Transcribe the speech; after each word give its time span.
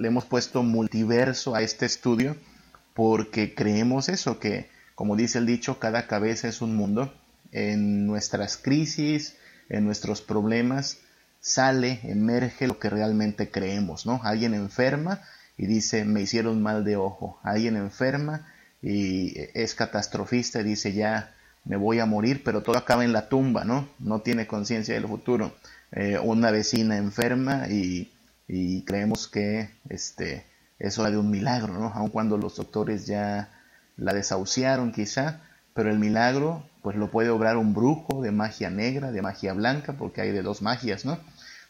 le 0.00 0.08
hemos 0.08 0.24
puesto 0.24 0.62
multiverso 0.62 1.54
a 1.54 1.60
este 1.60 1.84
estudio 1.84 2.34
porque 2.94 3.54
creemos 3.54 4.08
eso, 4.08 4.38
que 4.38 4.70
como 4.94 5.14
dice 5.14 5.38
el 5.38 5.46
dicho, 5.46 5.78
cada 5.78 6.06
cabeza 6.06 6.48
es 6.48 6.62
un 6.62 6.74
mundo. 6.74 7.14
En 7.52 8.06
nuestras 8.06 8.56
crisis, 8.56 9.36
en 9.68 9.84
nuestros 9.84 10.22
problemas, 10.22 10.98
sale, 11.40 12.00
emerge 12.04 12.66
lo 12.66 12.78
que 12.78 12.88
realmente 12.88 13.50
creemos, 13.50 14.06
¿no? 14.06 14.20
Alguien 14.24 14.54
enferma 14.54 15.20
y 15.58 15.66
dice, 15.66 16.04
me 16.06 16.22
hicieron 16.22 16.62
mal 16.62 16.84
de 16.84 16.96
ojo. 16.96 17.38
Alguien 17.42 17.76
enferma 17.76 18.46
y 18.82 19.34
es 19.52 19.74
catastrofista 19.74 20.60
y 20.60 20.64
dice, 20.64 20.94
ya 20.94 21.34
me 21.64 21.76
voy 21.76 21.98
a 21.98 22.06
morir, 22.06 22.42
pero 22.42 22.62
todo 22.62 22.78
acaba 22.78 23.04
en 23.04 23.12
la 23.12 23.28
tumba, 23.28 23.64
¿no? 23.64 23.88
No 23.98 24.22
tiene 24.22 24.46
conciencia 24.46 24.94
del 24.94 25.06
futuro. 25.06 25.54
Eh, 25.92 26.18
una 26.18 26.50
vecina 26.50 26.96
enferma 26.96 27.68
y, 27.68 28.10
creemos 28.84 29.28
que 29.28 29.70
este, 29.88 30.44
es 30.78 30.98
hora 30.98 31.10
de 31.10 31.18
un 31.18 31.30
milagro, 31.30 31.74
¿no? 31.74 31.92
Aun 31.94 32.10
cuando 32.10 32.36
los 32.36 32.56
doctores 32.56 33.06
ya 33.06 33.50
la 33.96 34.12
desahuciaron 34.14 34.92
quizá, 34.92 35.40
pero 35.74 35.90
el 35.90 35.98
milagro 35.98 36.64
pues 36.82 36.96
lo 36.96 37.10
puede 37.10 37.28
obrar 37.28 37.56
un 37.56 37.74
brujo 37.74 38.22
de 38.22 38.32
magia 38.32 38.70
negra, 38.70 39.12
de 39.12 39.22
magia 39.22 39.52
blanca, 39.52 39.92
porque 39.92 40.22
hay 40.22 40.30
de 40.30 40.42
dos 40.42 40.62
magias, 40.62 41.04
¿no? 41.04 41.18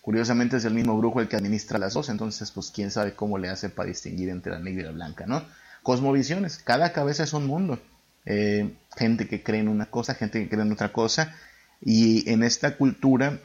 Curiosamente 0.01 0.57
es 0.57 0.65
el 0.65 0.73
mismo 0.73 0.97
brujo 0.97 1.21
el 1.21 1.29
que 1.29 1.37
administra 1.37 1.79
las 1.79 1.95
dos, 1.95 2.09
entonces 2.09 2.51
pues 2.53 2.71
quién 2.71 2.91
sabe 2.91 3.15
cómo 3.15 3.37
le 3.37 3.51
hace 3.51 3.69
para 3.69 3.89
distinguir 3.89 4.31
entre 4.31 4.53
la 4.53 4.61
negra 4.61 4.83
y 4.83 4.87
la 4.87 4.93
blanca, 4.93 5.27
¿no? 5.27 5.45
Cosmovisiones, 5.83 6.59
cada 6.59 6.93
cabeza 6.93 7.25
es 7.25 7.33
un 7.33 7.47
mundo. 7.47 7.79
Eh, 8.25 8.77
gente 8.97 9.27
que 9.29 9.43
cree 9.43 9.61
en 9.61 9.69
una 9.69 9.87
cosa, 9.87 10.15
gente 10.15 10.41
que 10.41 10.49
cree 10.49 10.63
en 10.63 10.73
otra 10.73 10.93
cosa, 10.93 11.35
y 11.83 12.31
en 12.31 12.43
esta 12.43 12.77
cultura 12.77 13.41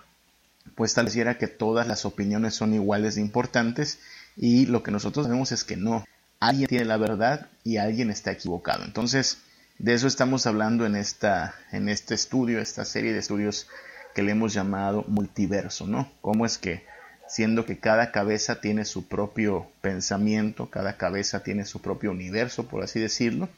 pues 0.76 0.94
tal 0.94 1.06
pareciera 1.06 1.38
que 1.38 1.48
todas 1.48 1.88
las 1.88 2.06
opiniones 2.06 2.56
son 2.56 2.74
iguales 2.74 3.16
de 3.16 3.22
importantes 3.22 4.00
y 4.36 4.66
lo 4.66 4.84
que 4.84 4.92
nosotros 4.92 5.26
sabemos 5.26 5.52
es 5.52 5.64
que 5.64 5.78
no. 5.78 6.06
Alguien 6.40 6.68
tiene 6.68 6.86
la 6.86 6.98
verdad 6.98 7.48
y 7.64 7.78
alguien 7.78 8.10
está 8.10 8.32
equivocado. 8.32 8.84
Entonces, 8.84 9.40
de 9.78 9.94
eso 9.94 10.08
estamos 10.08 10.46
hablando 10.46 10.86
en, 10.86 10.96
esta, 10.96 11.56
en 11.72 11.90
este 11.90 12.16
estudio, 12.16 12.60
esta 12.60 12.86
serie 12.86 13.14
de 13.14 13.20
estudios 13.20 13.68
que 14.14 14.24
le 14.24 14.32
hemos 14.32 14.54
llamado 14.54 15.04
multiverso, 15.08 15.88
¿no? 15.88 16.12
Cómo 16.22 16.46
es 16.46 16.58
que, 16.58 16.86
siendo 17.28 17.66
que 17.66 17.80
cada 17.80 18.12
cabeza 18.12 18.62
tiene 18.62 18.86
su 18.86 19.08
propio 19.08 19.68
pensamiento, 19.82 20.70
cada 20.70 20.98
cabeza 20.98 21.44
tiene 21.44 21.66
su 21.66 21.82
propio 21.82 22.12
universo, 22.12 22.68
por 22.68 22.84
así 22.84 23.00
decirlo, 23.00 23.50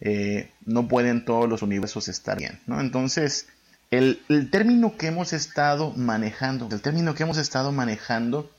eh, 0.00 0.50
no 0.66 0.88
pueden 0.88 1.24
todos 1.24 1.48
los 1.48 1.62
universos 1.62 2.08
estar 2.08 2.38
bien, 2.38 2.60
¿no? 2.66 2.80
Entonces, 2.80 3.48
el, 3.90 4.50
término 4.50 4.96
que 4.96 5.08
hemos 5.08 5.32
estado 5.32 5.92
manejando, 5.92 6.68
el 6.70 6.80
término 6.80 7.14
que 7.14 7.22
hemos 7.22 7.38
estado 7.38 7.72
manejando 7.72 8.50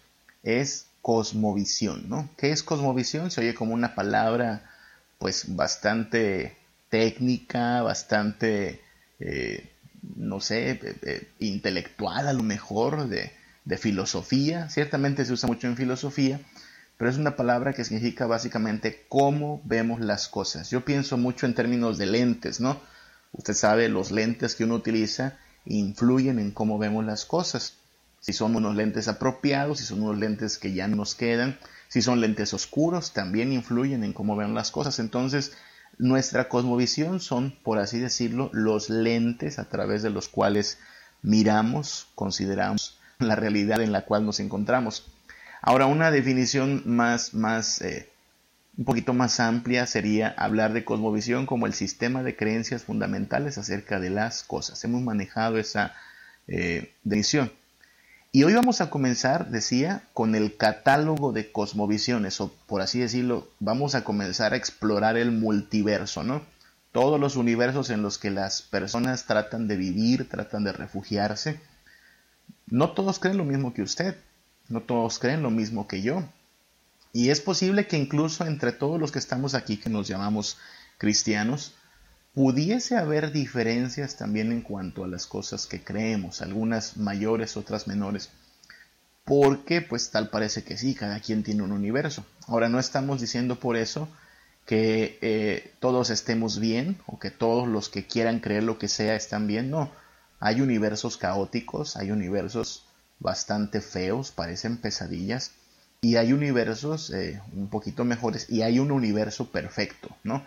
es 0.44 0.88
cosmovisión, 1.02 2.10
¿no? 2.10 2.30
¿Qué 2.38 2.52
es 2.52 2.64
cosmovisión? 2.64 3.32
Se 3.32 3.42
oye 3.42 3.54
como 3.54 3.74
una 3.74 3.96
palabra, 3.96 4.70
pues, 5.20 5.56
bastante 5.56 6.58
técnica, 6.90 7.82
bastante 7.82 8.82
eh, 9.20 9.72
no 10.16 10.40
sé, 10.40 10.72
eh, 10.72 10.80
eh, 11.02 11.28
intelectual 11.40 12.28
a 12.28 12.34
lo 12.34 12.44
mejor, 12.44 13.08
de, 13.08 13.32
filosofía. 13.78 14.70
Ciertamente 14.70 15.26
se 15.26 15.34
usa 15.34 15.48
mucho 15.48 15.68
en 15.68 15.76
filosofía, 15.76 16.40
pero 16.98 17.12
es 17.12 17.18
una 17.18 17.36
palabra 17.36 17.74
que 17.74 17.84
significa 17.84 18.26
básicamente 18.26 19.06
cómo 19.10 19.62
vemos 19.66 20.00
las 20.00 20.30
cosas. 20.30 20.70
Yo 20.70 20.86
pienso 20.86 21.18
mucho 21.18 21.46
en 21.46 21.54
términos 21.54 21.98
de 21.98 22.06
lentes, 22.06 22.62
¿no? 22.62 22.80
Usted 23.32 23.54
sabe, 23.54 23.90
los 23.90 24.12
lentes 24.12 24.56
que 24.56 24.64
uno 24.64 24.76
utiliza 24.76 25.38
influyen 25.66 26.40
en 26.40 26.52
cómo 26.52 26.78
vemos 26.78 27.06
las 27.06 27.26
cosas. 27.26 27.78
Si 28.20 28.34
son 28.34 28.56
unos 28.56 28.76
lentes 28.76 29.08
apropiados, 29.08 29.80
si 29.80 29.86
son 29.86 30.02
unos 30.02 30.18
lentes 30.18 30.58
que 30.58 30.74
ya 30.74 30.88
nos 30.88 31.16
quedan, 31.16 31.58
si 31.88 32.02
son 32.02 32.20
lentes 32.20 32.54
oscuros, 32.54 33.14
también 33.14 33.54
influyen 33.54 34.04
en 34.04 34.14
cómo 34.14 34.36
vemos 34.36 34.56
las 34.56 34.72
cosas. 34.72 35.00
Entonces, 35.00 35.54
nuestra 35.98 36.50
cosmovisión 36.50 37.20
son, 37.20 37.56
por 37.64 37.80
así 37.80 38.00
decirlo, 38.00 38.50
los 38.54 38.90
lentes 38.90 39.60
a 39.60 39.70
través 39.70 40.04
de 40.04 40.10
los 40.10 40.28
cuales 40.30 40.80
miramos, 41.22 42.08
consideramos 42.16 43.00
la 43.20 43.36
realidad 43.36 43.82
en 43.82 43.92
la 43.92 44.06
cual 44.06 44.26
nos 44.26 44.40
encontramos. 44.40 45.08
Ahora, 45.62 45.86
una 45.88 46.12
definición 46.12 46.84
más, 46.86 47.34
más 47.34 47.82
eh, 47.82 48.12
un 48.78 48.86
poquito 48.86 49.14
más 49.14 49.40
amplia 49.40 49.88
sería 49.88 50.30
hablar 50.38 50.74
de 50.74 50.86
cosmovisión 50.86 51.48
como 51.48 51.66
el 51.66 51.74
sistema 51.74 52.22
de 52.22 52.36
creencias 52.36 52.84
fundamentales 52.84 53.58
acerca 53.58 54.00
de 54.00 54.12
las 54.12 54.44
cosas. 54.44 54.84
Hemos 54.84 55.02
manejado 55.02 55.58
esa 55.58 55.96
eh, 56.48 56.94
definición. 57.04 57.52
Y 58.32 58.44
hoy 58.44 58.54
vamos 58.54 58.82
a 58.82 58.92
comenzar, 58.92 59.50
decía, 59.50 60.04
con 60.14 60.36
el 60.36 60.58
catálogo 60.58 61.32
de 61.32 61.52
cosmovisiones, 61.52 62.40
o 62.40 62.54
por 62.68 62.82
así 62.82 63.00
decirlo, 63.00 63.48
vamos 63.60 63.96
a 63.96 64.04
comenzar 64.04 64.54
a 64.54 64.58
explorar 64.58 65.18
el 65.18 65.32
multiverso, 65.32 66.24
¿no? 66.24 66.44
Todos 66.92 67.20
los 67.20 67.36
universos 67.36 67.90
en 67.90 68.04
los 68.04 68.20
que 68.20 68.30
las 68.30 68.62
personas 68.62 69.26
tratan 69.26 69.68
de 69.68 69.78
vivir, 69.78 70.30
tratan 70.30 70.64
de 70.64 70.74
refugiarse. 70.74 71.60
No 72.68 72.92
todos 72.92 73.18
creen 73.18 73.38
lo 73.38 73.46
mismo 73.46 73.74
que 73.74 73.82
usted, 73.82 74.18
no 74.68 74.82
todos 74.82 75.18
creen 75.18 75.42
lo 75.42 75.50
mismo 75.50 75.88
que 75.88 76.04
yo. 76.04 76.24
Y 77.18 77.32
es 77.32 77.42
posible 77.42 77.88
que 77.88 77.98
incluso 77.98 78.46
entre 78.46 78.72
todos 78.72 79.00
los 79.00 79.12
que 79.12 79.18
estamos 79.18 79.56
aquí, 79.56 79.78
que 79.78 79.90
nos 79.90 80.08
llamamos 80.08 80.60
cristianos, 81.00 81.74
pudiese 82.36 82.96
haber 82.96 83.32
diferencias 83.32 84.18
también 84.18 84.52
en 84.52 84.62
cuanto 84.62 85.04
a 85.04 85.08
las 85.08 85.26
cosas 85.26 85.66
que 85.66 85.84
creemos, 85.84 86.44
algunas 86.44 86.96
mayores, 86.96 87.58
otras 87.58 87.88
menores, 87.88 88.30
porque 89.26 89.82
pues 89.82 90.12
tal 90.12 90.30
parece 90.30 90.64
que 90.64 90.78
sí, 90.78 90.94
cada 90.94 91.20
quien 91.20 91.42
tiene 91.42 91.64
un 91.64 91.72
universo. 91.72 92.24
Ahora 92.46 92.70
no 92.70 92.78
estamos 92.78 93.20
diciendo 93.20 93.60
por 93.60 93.78
eso 93.78 94.08
que 94.68 95.18
eh, 95.24 95.74
todos 95.80 96.12
estemos 96.12 96.60
bien 96.60 97.00
o 97.08 97.18
que 97.18 97.32
todos 97.32 97.68
los 97.68 97.90
que 97.90 98.06
quieran 98.06 98.42
creer 98.42 98.62
lo 98.62 98.78
que 98.78 98.90
sea 98.90 99.16
están 99.16 99.48
bien, 99.48 99.72
no. 99.72 99.92
Hay 100.40 100.62
universos 100.62 101.18
caóticos, 101.18 101.98
hay 101.98 102.12
universos 102.12 102.86
bastante 103.18 103.82
feos, 103.82 104.30
parecen 104.32 104.78
pesadillas, 104.78 105.54
y 106.02 106.16
hay 106.16 106.34
universos 106.34 107.10
eh, 107.12 107.42
un 107.54 107.70
poquito 107.70 108.06
mejores, 108.06 108.50
y 108.50 108.62
hay 108.62 108.80
un 108.80 108.92
universo 108.92 109.52
perfecto, 109.52 110.10
¿no? 110.24 110.44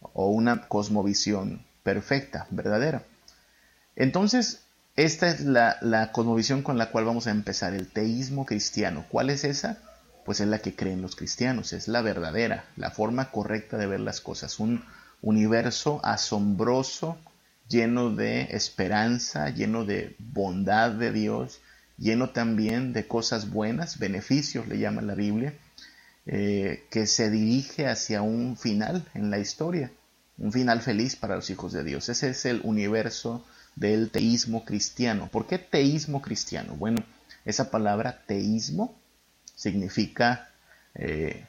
o 0.00 0.30
una 0.30 0.68
cosmovisión 0.68 1.64
perfecta, 1.82 2.46
verdadera. 2.50 3.02
Entonces, 3.96 4.62
esta 4.96 5.28
es 5.28 5.40
la, 5.40 6.10
cosmovisión 6.12 6.62
con 6.62 6.78
la 6.78 6.90
cual 6.90 7.04
vamos 7.04 7.26
a 7.26 7.30
empezar, 7.30 7.74
el 7.74 7.88
teísmo 7.88 8.46
cristiano. 8.46 9.06
¿Cuál 9.08 9.30
es 9.30 9.44
esa? 9.44 9.78
Pues 10.24 10.40
es 10.40 10.48
la 10.48 10.58
que 10.58 10.74
creen 10.74 11.02
los 11.02 11.16
cristianos, 11.16 11.72
es 11.72 11.88
la 11.88 12.02
verdadera, 12.02 12.64
la 12.76 12.90
forma 12.90 13.30
correcta 13.30 13.78
de 13.78 13.86
ver 13.86 14.00
las 14.00 14.20
cosas, 14.20 14.58
un 14.58 14.84
universo 15.22 16.00
asombroso, 16.04 17.16
lleno 17.68 18.10
de 18.10 18.42
esperanza, 18.50 19.50
lleno 19.50 19.84
de 19.84 20.16
bondad 20.18 20.90
de 20.90 21.12
Dios, 21.12 21.60
lleno 21.98 22.30
también 22.30 22.92
de 22.92 23.06
cosas 23.06 23.50
buenas, 23.50 23.98
beneficios 23.98 24.68
le 24.68 24.78
llama 24.78 25.02
la 25.02 25.14
Biblia, 25.14 25.54
eh, 26.26 26.84
que 26.90 27.06
se 27.06 27.30
dirige 27.30 27.86
hacia 27.88 28.22
un 28.22 28.56
final 28.56 29.06
en 29.14 29.30
la 29.30 29.38
historia, 29.38 29.90
un 30.38 30.52
final 30.52 30.80
feliz 30.80 31.16
para 31.16 31.36
los 31.36 31.50
hijos 31.50 31.72
de 31.72 31.84
Dios. 31.84 32.08
Ese 32.08 32.30
es 32.30 32.44
el 32.44 32.60
universo 32.64 33.44
del 33.76 34.10
teísmo 34.10 34.64
cristiano. 34.64 35.28
¿Por 35.30 35.46
qué 35.46 35.58
teísmo 35.58 36.22
cristiano? 36.22 36.74
Bueno, 36.76 37.04
esa 37.44 37.70
palabra 37.70 38.22
teísmo 38.26 38.94
significa 39.54 40.50
eh, 40.94 41.46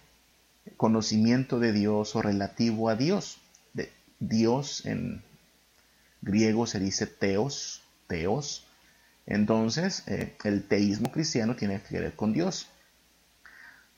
conocimiento 0.77 1.59
de 1.59 1.73
Dios 1.73 2.15
o 2.15 2.21
relativo 2.21 2.89
a 2.89 2.95
Dios. 2.95 3.37
De 3.73 3.91
Dios 4.19 4.85
en 4.85 5.21
griego 6.21 6.67
se 6.67 6.79
dice 6.79 7.05
teos, 7.05 7.83
teos. 8.07 8.65
Entonces, 9.29 10.03
eh, 10.07 10.35
el 10.43 10.67
teísmo 10.67 11.11
cristiano 11.11 11.55
tiene 11.55 11.79
que 11.81 11.99
ver 11.99 12.15
con 12.15 12.33
Dios. 12.33 12.67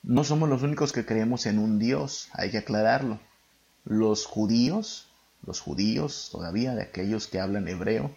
No 0.02 0.24
somos 0.24 0.48
los 0.48 0.62
únicos 0.62 0.92
que 0.92 1.06
creemos 1.06 1.46
en 1.46 1.58
un 1.58 1.78
Dios, 1.78 2.28
hay 2.34 2.50
que 2.50 2.58
aclararlo. 2.58 3.18
Los 3.86 4.26
judíos, 4.26 5.08
los 5.46 5.60
judíos 5.60 6.28
todavía 6.30 6.74
de 6.74 6.82
aquellos 6.82 7.28
que 7.28 7.40
hablan 7.40 7.66
hebreo, 7.66 8.14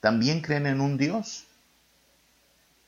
también 0.00 0.40
creen 0.40 0.66
en 0.66 0.80
un 0.80 0.96
Dios. 0.96 1.44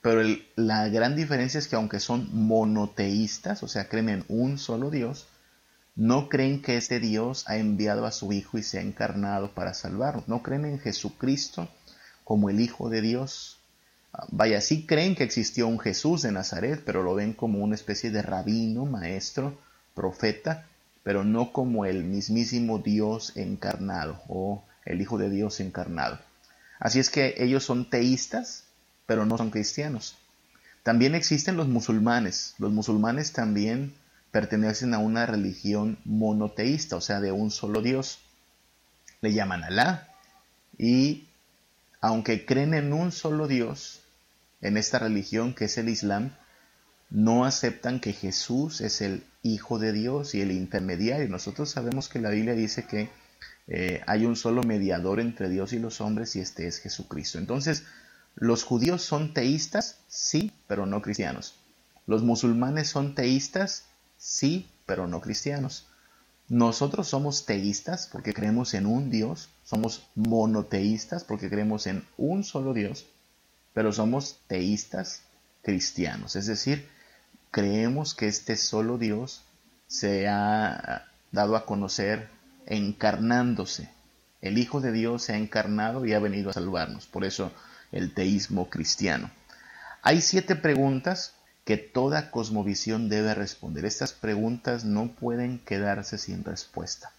Pero 0.00 0.22
la 0.54 0.88
gran 0.88 1.16
diferencia 1.16 1.58
es 1.58 1.66
que 1.66 1.74
aunque 1.76 1.98
son 1.98 2.28
monoteístas, 2.32 3.64
o 3.64 3.68
sea, 3.68 3.88
creen 3.88 4.10
en 4.10 4.24
un 4.28 4.58
solo 4.58 4.90
Dios, 4.90 5.26
no 5.96 6.28
creen 6.28 6.62
que 6.62 6.76
este 6.76 7.00
Dios 7.00 7.44
ha 7.48 7.56
enviado 7.56 8.06
a 8.06 8.12
su 8.12 8.32
Hijo 8.32 8.58
y 8.58 8.62
se 8.62 8.78
ha 8.78 8.82
encarnado 8.82 9.52
para 9.54 9.74
salvarnos. 9.74 10.28
No 10.28 10.40
creen 10.40 10.66
en 10.66 10.78
Jesucristo 10.78 11.68
como 12.30 12.48
el 12.48 12.60
Hijo 12.60 12.90
de 12.90 13.00
Dios, 13.00 13.58
Vaya, 14.28 14.60
sí 14.60 14.86
creen 14.86 15.16
que 15.16 15.24
existió 15.24 15.66
un 15.66 15.80
Jesús 15.80 16.22
de 16.22 16.30
Nazaret, 16.30 16.80
pero 16.86 17.02
lo 17.02 17.16
ven 17.16 17.32
como 17.32 17.58
una 17.58 17.74
especie 17.74 18.12
de 18.12 18.22
rabino, 18.22 18.86
maestro, 18.86 19.58
profeta, 19.96 20.64
pero 21.02 21.24
no 21.24 21.52
como 21.52 21.86
el 21.86 22.04
mismísimo 22.04 22.78
Dios 22.78 23.36
encarnado 23.36 24.22
o 24.28 24.62
el 24.84 25.00
Hijo 25.00 25.18
de 25.18 25.28
Dios 25.28 25.58
encarnado. 25.58 26.20
Así 26.78 27.00
es 27.00 27.10
que 27.10 27.34
ellos 27.38 27.64
son 27.64 27.90
teístas, 27.90 28.62
pero 29.06 29.26
no 29.26 29.36
son 29.36 29.50
cristianos. 29.50 30.16
También 30.84 31.16
existen 31.16 31.56
los 31.56 31.66
musulmanes. 31.66 32.54
Los 32.58 32.70
musulmanes 32.70 33.32
también 33.32 33.92
pertenecen 34.30 34.94
a 34.94 34.98
una 34.98 35.26
religión 35.26 35.98
monoteísta, 36.04 36.94
o 36.94 37.00
sea, 37.00 37.20
de 37.20 37.32
un 37.32 37.50
solo 37.50 37.82
Dios. 37.82 38.20
Le 39.20 39.32
llaman 39.32 39.64
Alá 39.64 40.06
y 40.78 41.26
aunque 42.00 42.46
creen 42.46 42.74
en 42.74 42.92
un 42.92 43.12
solo 43.12 43.46
Dios, 43.46 44.00
en 44.60 44.76
esta 44.76 44.98
religión 44.98 45.54
que 45.54 45.66
es 45.66 45.78
el 45.78 45.88
Islam, 45.88 46.32
no 47.10 47.44
aceptan 47.44 48.00
que 48.00 48.12
Jesús 48.12 48.80
es 48.80 49.00
el 49.00 49.24
Hijo 49.42 49.78
de 49.78 49.92
Dios 49.92 50.34
y 50.34 50.42
el 50.42 50.52
intermediario. 50.52 51.28
Nosotros 51.28 51.70
sabemos 51.70 52.08
que 52.08 52.20
la 52.20 52.30
Biblia 52.30 52.54
dice 52.54 52.84
que 52.84 53.10
eh, 53.68 54.02
hay 54.06 54.26
un 54.26 54.36
solo 54.36 54.62
mediador 54.62 55.18
entre 55.20 55.48
Dios 55.48 55.72
y 55.72 55.78
los 55.78 56.00
hombres 56.00 56.36
y 56.36 56.40
este 56.40 56.66
es 56.66 56.78
Jesucristo. 56.78 57.38
Entonces, 57.38 57.84
¿los 58.34 58.64
judíos 58.64 59.02
son 59.02 59.34
teístas? 59.34 59.98
Sí, 60.08 60.52
pero 60.66 60.86
no 60.86 61.02
cristianos. 61.02 61.56
¿Los 62.06 62.22
musulmanes 62.22 62.88
son 62.88 63.14
teístas? 63.14 63.84
Sí, 64.18 64.68
pero 64.86 65.06
no 65.06 65.20
cristianos. 65.20 65.86
Nosotros 66.50 67.06
somos 67.06 67.46
teístas 67.46 68.08
porque 68.10 68.34
creemos 68.34 68.74
en 68.74 68.86
un 68.86 69.08
Dios, 69.08 69.50
somos 69.62 70.08
monoteístas 70.16 71.22
porque 71.22 71.48
creemos 71.48 71.86
en 71.86 72.04
un 72.18 72.42
solo 72.42 72.74
Dios, 72.74 73.06
pero 73.72 73.92
somos 73.92 74.40
teístas 74.48 75.22
cristianos, 75.62 76.34
es 76.34 76.46
decir, 76.46 76.88
creemos 77.52 78.14
que 78.16 78.26
este 78.26 78.56
solo 78.56 78.98
Dios 78.98 79.44
se 79.86 80.26
ha 80.26 81.06
dado 81.30 81.54
a 81.54 81.64
conocer 81.66 82.28
encarnándose. 82.66 83.88
El 84.40 84.58
Hijo 84.58 84.80
de 84.80 84.90
Dios 84.90 85.22
se 85.22 85.34
ha 85.34 85.36
encarnado 85.36 86.04
y 86.04 86.14
ha 86.14 86.18
venido 86.18 86.50
a 86.50 86.54
salvarnos, 86.54 87.06
por 87.06 87.24
eso 87.24 87.52
el 87.92 88.12
teísmo 88.12 88.68
cristiano. 88.68 89.30
Hay 90.02 90.20
siete 90.20 90.56
preguntas 90.56 91.32
que 91.70 91.76
toda 91.76 92.32
cosmovisión 92.32 93.08
debe 93.08 93.32
responder. 93.32 93.84
Estas 93.84 94.12
preguntas 94.12 94.84
no 94.84 95.12
pueden 95.12 95.60
quedarse 95.60 96.18
sin 96.18 96.42
respuesta. 96.42 97.12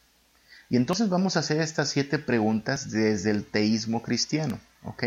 Y 0.69 0.75
entonces 0.75 1.07
vamos 1.07 1.37
a 1.37 1.39
hacer 1.39 1.61
estas 1.61 1.87
siete 1.87 2.19
preguntas 2.19 2.91
desde 2.91 3.31
el 3.31 3.45
teísmo 3.45 4.03
cristiano, 4.03 4.59
¿ok? 4.83 5.05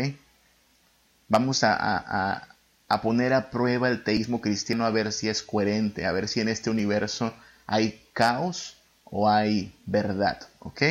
Vamos 1.27 1.63
a, 1.63 2.47
a, 2.87 3.01
poner 3.03 3.33
a 3.33 3.51
prueba 3.51 3.87
el 3.89 4.03
teísmo 4.03 4.41
cristiano 4.41 4.83
a 4.83 4.89
ver 4.89 5.11
si 5.11 5.29
es 5.29 5.43
coherente, 5.43 6.07
a 6.07 6.11
ver 6.11 6.27
si 6.27 6.41
en 6.41 6.49
este 6.49 6.71
universo 6.71 7.31
hay 7.67 8.03
caos 8.13 8.77
o 9.03 9.29
hay 9.29 9.77
verdad, 9.85 10.39
¿ok? 10.57 10.81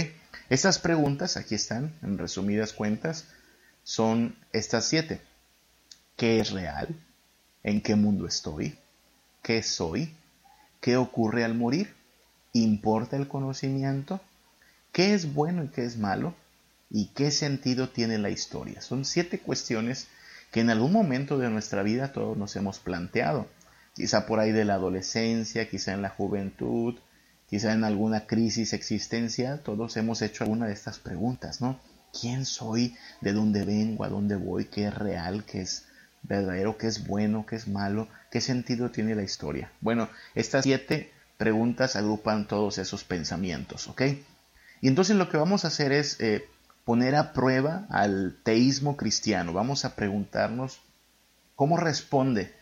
Estas 0.49 0.79
preguntas, 0.79 1.37
aquí 1.37 1.57
están, 1.57 1.93
en 2.03 2.19
resumidas 2.19 2.73
cuentas, 2.73 3.25
son 3.83 4.37
estas 4.53 4.85
siete. 4.85 5.21
¿Qué 6.17 6.39
es 6.39 6.53
real? 6.53 6.95
¿En 7.65 7.81
qué 7.81 7.97
mundo 7.97 8.27
estoy? 8.27 8.79
¿Qué 9.43 9.63
soy? 9.63 10.15
¿Qué 10.83 10.99
ocurre 10.99 11.45
al 11.45 11.55
morir? 11.55 11.95
¿Importa 12.53 13.17
el 13.17 13.27
conocimiento? 13.27 14.21
¿Qué 14.93 15.15
es 15.15 15.33
bueno 15.33 15.65
y 15.65 15.69
qué 15.69 15.85
es 15.85 15.97
malo? 15.97 16.35
¿Y 16.91 17.07
qué 17.15 17.31
sentido 17.31 17.89
tiene 17.89 18.19
la 18.19 18.29
historia? 18.29 18.83
Son 18.83 19.07
siete 19.07 19.39
cuestiones 19.39 20.09
que 20.53 20.61
en 20.61 20.69
algún 20.69 20.93
momento 20.93 21.39
de 21.39 21.49
nuestra 21.49 21.83
vida 21.83 22.13
todos 22.13 22.37
nos 22.37 22.55
hemos 22.55 22.81
planteado. 22.81 23.47
Quizá 23.95 24.27
por 24.27 24.41
ahí 24.41 24.53
de 24.53 24.67
la 24.67 24.75
adolescencia, 24.75 25.71
quizá 25.71 25.95
en 25.95 26.03
la 26.03 26.11
juventud, 26.11 26.97
quizá 27.49 27.73
en 27.73 27.85
alguna 27.85 28.27
crisis 28.27 28.75
existencial, 28.75 29.61
todos 29.61 29.97
hemos 29.97 30.21
hecho 30.21 30.45
alguna 30.45 30.67
de 30.67 30.75
estas 30.75 30.99
preguntas, 30.99 31.63
¿no? 31.63 31.81
¿Quién 32.13 32.45
soy? 32.45 32.95
¿De 33.23 33.33
dónde 33.33 33.65
vengo? 33.65 34.05
¿A 34.05 34.11
dónde 34.11 34.37
voy? 34.37 34.67
¿Qué 34.67 34.85
es 34.85 34.95
real? 34.95 35.45
¿Qué 35.45 35.63
es 35.63 35.87
verdadero, 36.25 36.77
qué 36.77 36.87
es 36.87 37.07
bueno, 37.07 37.47
qué 37.47 37.57
es 37.57 37.69
malo, 37.69 38.09
qué 38.31 38.41
sentido 38.41 38.91
tiene 38.91 39.15
la 39.15 39.23
historia. 39.23 39.71
Bueno, 39.81 40.09
estas 40.35 40.65
siete 40.65 41.13
preguntas 41.37 41.97
agrupan 41.97 42.49
todos 42.49 42.79
esos 42.79 43.05
pensamientos, 43.05 43.89
¿ok? 43.89 44.03
Y 44.81 44.89
entonces 44.89 45.17
lo 45.17 45.29
que 45.29 45.37
vamos 45.37 45.65
a 45.65 45.69
hacer 45.69 45.93
es 45.93 46.21
eh, 46.21 46.49
poner 46.85 47.15
a 47.15 47.33
prueba 47.33 47.87
al 47.91 48.37
teísmo 48.43 48.97
cristiano. 48.97 49.53
Vamos 49.53 49.85
a 49.85 49.97
preguntarnos 49.97 50.81
cómo 51.55 51.77
responde 51.77 52.55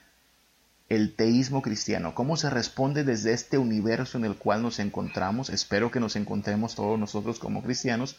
el 0.88 1.14
teísmo 1.14 1.62
cristiano, 1.62 2.14
cómo 2.14 2.36
se 2.36 2.50
responde 2.50 3.02
desde 3.02 3.32
este 3.32 3.56
universo 3.58 4.18
en 4.18 4.24
el 4.24 4.36
cual 4.36 4.62
nos 4.62 4.78
encontramos. 4.78 5.48
Espero 5.50 5.90
que 5.90 6.00
nos 6.00 6.16
encontremos 6.16 6.74
todos 6.74 6.98
nosotros 6.98 7.38
como 7.38 7.62
cristianos. 7.62 8.16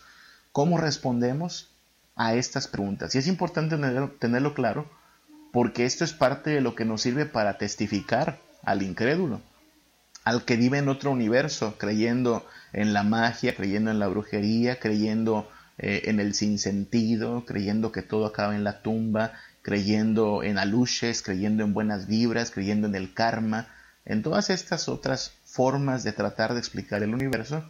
¿Cómo 0.51 0.77
respondemos 0.77 1.69
a 2.15 2.33
estas 2.33 2.67
preguntas? 2.67 3.13
Y 3.15 3.19
es 3.19 3.27
importante 3.27 3.77
tenerlo 4.19 4.53
claro 4.53 4.89
porque 5.53 5.85
esto 5.85 6.03
es 6.03 6.13
parte 6.13 6.49
de 6.49 6.61
lo 6.61 6.73
que 6.73 6.83
nos 6.83 7.03
sirve 7.03 7.27
para 7.27 7.59
testificar 7.59 8.39
al 8.63 8.81
incrédulo, 8.81 9.39
al 10.23 10.45
que 10.45 10.57
vive 10.57 10.79
en 10.79 10.89
otro 10.89 11.11
universo, 11.11 11.75
creyendo 11.77 12.43
en 12.73 12.91
la 12.91 13.03
magia, 13.03 13.55
creyendo 13.55 13.91
en 13.91 13.99
la 13.99 14.07
brujería, 14.07 14.79
creyendo 14.79 15.47
eh, 15.77 16.01
en 16.05 16.19
el 16.19 16.33
sinsentido, 16.33 17.45
creyendo 17.45 17.91
que 17.91 18.01
todo 18.01 18.25
acaba 18.25 18.55
en 18.55 18.63
la 18.63 18.81
tumba, 18.81 19.33
creyendo 19.61 20.41
en 20.41 20.57
aluches, 20.57 21.21
creyendo 21.21 21.63
en 21.63 21.75
buenas 21.75 22.07
vibras, 22.07 22.49
creyendo 22.49 22.87
en 22.87 22.95
el 22.95 23.13
karma, 23.13 23.67
en 24.05 24.23
todas 24.23 24.49
estas 24.49 24.89
otras 24.89 25.33
formas 25.45 26.03
de 26.03 26.13
tratar 26.13 26.53
de 26.53 26.59
explicar 26.61 27.03
el 27.03 27.13
universo, 27.13 27.63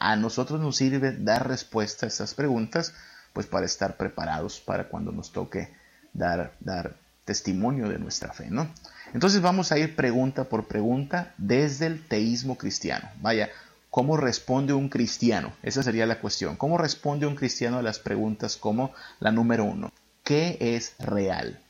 a 0.00 0.16
nosotros 0.16 0.60
nos 0.60 0.78
sirve 0.78 1.12
dar 1.12 1.46
respuesta 1.46 2.06
a 2.06 2.08
estas 2.08 2.34
preguntas, 2.34 2.92
pues 3.32 3.46
para 3.46 3.66
estar 3.66 3.96
preparados 3.96 4.58
para 4.58 4.88
cuando 4.88 5.12
nos 5.12 5.30
toque 5.30 5.72
dar, 6.12 6.54
dar 6.58 6.96
testimonio 7.30 7.88
de 7.88 8.00
nuestra 8.00 8.32
fe, 8.32 8.48
¿no? 8.50 8.68
Entonces 9.14 9.40
vamos 9.40 9.70
a 9.70 9.78
ir 9.78 9.94
pregunta 9.94 10.48
por 10.48 10.66
pregunta 10.66 11.32
desde 11.38 11.86
el 11.86 12.04
teísmo 12.04 12.58
cristiano. 12.58 13.08
Vaya, 13.20 13.50
¿cómo 13.88 14.16
responde 14.16 14.72
un 14.72 14.88
cristiano? 14.88 15.52
Esa 15.62 15.84
sería 15.84 16.06
la 16.06 16.18
cuestión. 16.18 16.56
¿Cómo 16.56 16.76
responde 16.76 17.26
un 17.26 17.36
cristiano 17.36 17.78
a 17.78 17.82
las 17.82 18.00
preguntas 18.00 18.56
como 18.56 18.92
la 19.20 19.30
número 19.30 19.62
uno? 19.62 19.92
¿Qué 20.24 20.58
es 20.58 20.96
real? 20.98 21.60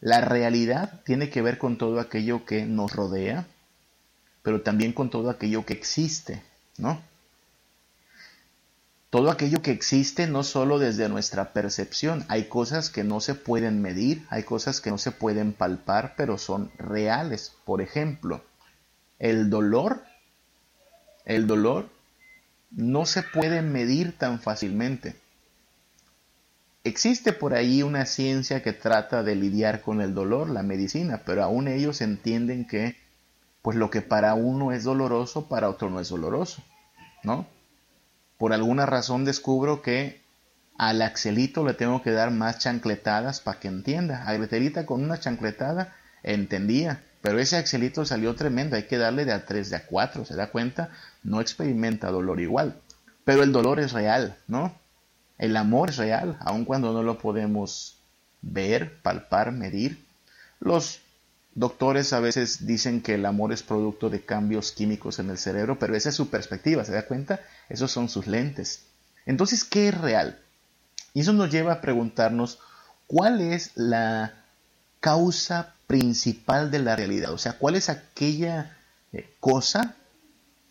La 0.00 0.20
realidad 0.20 1.00
tiene 1.04 1.30
que 1.30 1.42
ver 1.42 1.56
con 1.56 1.78
todo 1.78 2.00
aquello 2.00 2.44
que 2.44 2.66
nos 2.66 2.92
rodea, 2.92 3.46
pero 4.42 4.62
también 4.62 4.92
con 4.92 5.10
todo 5.10 5.30
aquello 5.30 5.64
que 5.64 5.74
existe, 5.74 6.42
¿no? 6.76 7.00
Todo 9.10 9.32
aquello 9.32 9.60
que 9.60 9.72
existe 9.72 10.28
no 10.28 10.44
solo 10.44 10.78
desde 10.78 11.08
nuestra 11.08 11.52
percepción, 11.52 12.24
hay 12.28 12.44
cosas 12.44 12.90
que 12.90 13.02
no 13.02 13.20
se 13.20 13.34
pueden 13.34 13.82
medir, 13.82 14.24
hay 14.30 14.44
cosas 14.44 14.80
que 14.80 14.90
no 14.90 14.98
se 14.98 15.10
pueden 15.10 15.52
palpar, 15.52 16.14
pero 16.16 16.38
son 16.38 16.70
reales. 16.78 17.52
Por 17.64 17.82
ejemplo, 17.82 18.44
el 19.18 19.50
dolor, 19.50 20.04
el 21.24 21.48
dolor 21.48 21.90
no 22.70 23.04
se 23.04 23.24
puede 23.24 23.62
medir 23.62 24.16
tan 24.16 24.40
fácilmente. 24.40 25.16
Existe 26.84 27.32
por 27.32 27.52
ahí 27.52 27.82
una 27.82 28.06
ciencia 28.06 28.62
que 28.62 28.72
trata 28.72 29.24
de 29.24 29.34
lidiar 29.34 29.82
con 29.82 30.00
el 30.00 30.14
dolor, 30.14 30.48
la 30.48 30.62
medicina, 30.62 31.22
pero 31.26 31.42
aún 31.42 31.66
ellos 31.66 32.00
entienden 32.00 32.64
que 32.64 32.96
pues 33.60 33.76
lo 33.76 33.90
que 33.90 34.02
para 34.02 34.34
uno 34.34 34.70
es 34.72 34.84
doloroso, 34.84 35.48
para 35.48 35.68
otro 35.68 35.90
no 35.90 36.00
es 36.00 36.08
doloroso, 36.08 36.62
¿no? 37.24 37.46
Por 38.40 38.54
alguna 38.54 38.86
razón 38.86 39.26
descubro 39.26 39.82
que 39.82 40.22
al 40.78 41.02
Axelito 41.02 41.62
le 41.62 41.74
tengo 41.74 42.00
que 42.00 42.10
dar 42.10 42.30
más 42.30 42.58
chancletadas 42.58 43.40
para 43.40 43.60
que 43.60 43.68
entienda. 43.68 44.24
A 44.26 44.32
Greterita 44.32 44.86
con 44.86 45.04
una 45.04 45.20
chancletada 45.20 45.94
entendía, 46.22 47.04
pero 47.20 47.38
ese 47.38 47.58
Axelito 47.58 48.06
salió 48.06 48.34
tremendo, 48.34 48.76
hay 48.76 48.84
que 48.84 48.96
darle 48.96 49.26
de 49.26 49.34
a 49.34 49.44
3, 49.44 49.68
de 49.68 49.76
a 49.76 49.84
4, 49.84 50.24
¿se 50.24 50.36
da 50.36 50.46
cuenta? 50.46 50.88
No 51.22 51.42
experimenta 51.42 52.10
dolor 52.10 52.40
igual. 52.40 52.80
Pero 53.24 53.42
el 53.42 53.52
dolor 53.52 53.78
es 53.78 53.92
real, 53.92 54.38
¿no? 54.48 54.74
El 55.36 55.54
amor 55.54 55.90
es 55.90 55.98
real, 55.98 56.38
aun 56.40 56.64
cuando 56.64 56.94
no 56.94 57.02
lo 57.02 57.18
podemos 57.18 57.98
ver, 58.40 59.02
palpar, 59.02 59.52
medir. 59.52 60.02
Los 60.60 61.02
doctores 61.54 62.12
a 62.12 62.20
veces 62.20 62.66
dicen 62.66 63.02
que 63.02 63.14
el 63.14 63.26
amor 63.26 63.52
es 63.52 63.62
producto 63.62 64.10
de 64.10 64.24
cambios 64.24 64.72
químicos 64.72 65.18
en 65.18 65.30
el 65.30 65.38
cerebro, 65.38 65.78
pero 65.78 65.96
esa 65.96 66.10
es 66.10 66.14
su 66.14 66.30
perspectiva, 66.30 66.84
¿se 66.84 66.92
da 66.92 67.06
cuenta? 67.06 67.40
Esos 67.68 67.90
son 67.90 68.08
sus 68.08 68.26
lentes. 68.26 68.86
Entonces, 69.26 69.64
¿qué 69.64 69.88
es 69.88 69.98
real? 69.98 70.40
Y 71.12 71.20
eso 71.20 71.32
nos 71.32 71.50
lleva 71.50 71.74
a 71.74 71.80
preguntarnos 71.80 72.60
cuál 73.06 73.40
es 73.40 73.72
la 73.74 74.44
causa 75.00 75.74
principal 75.86 76.70
de 76.70 76.78
la 76.78 76.94
realidad, 76.94 77.32
o 77.32 77.38
sea, 77.38 77.54
cuál 77.54 77.74
es 77.74 77.88
aquella 77.88 78.76
eh, 79.12 79.34
cosa 79.40 79.96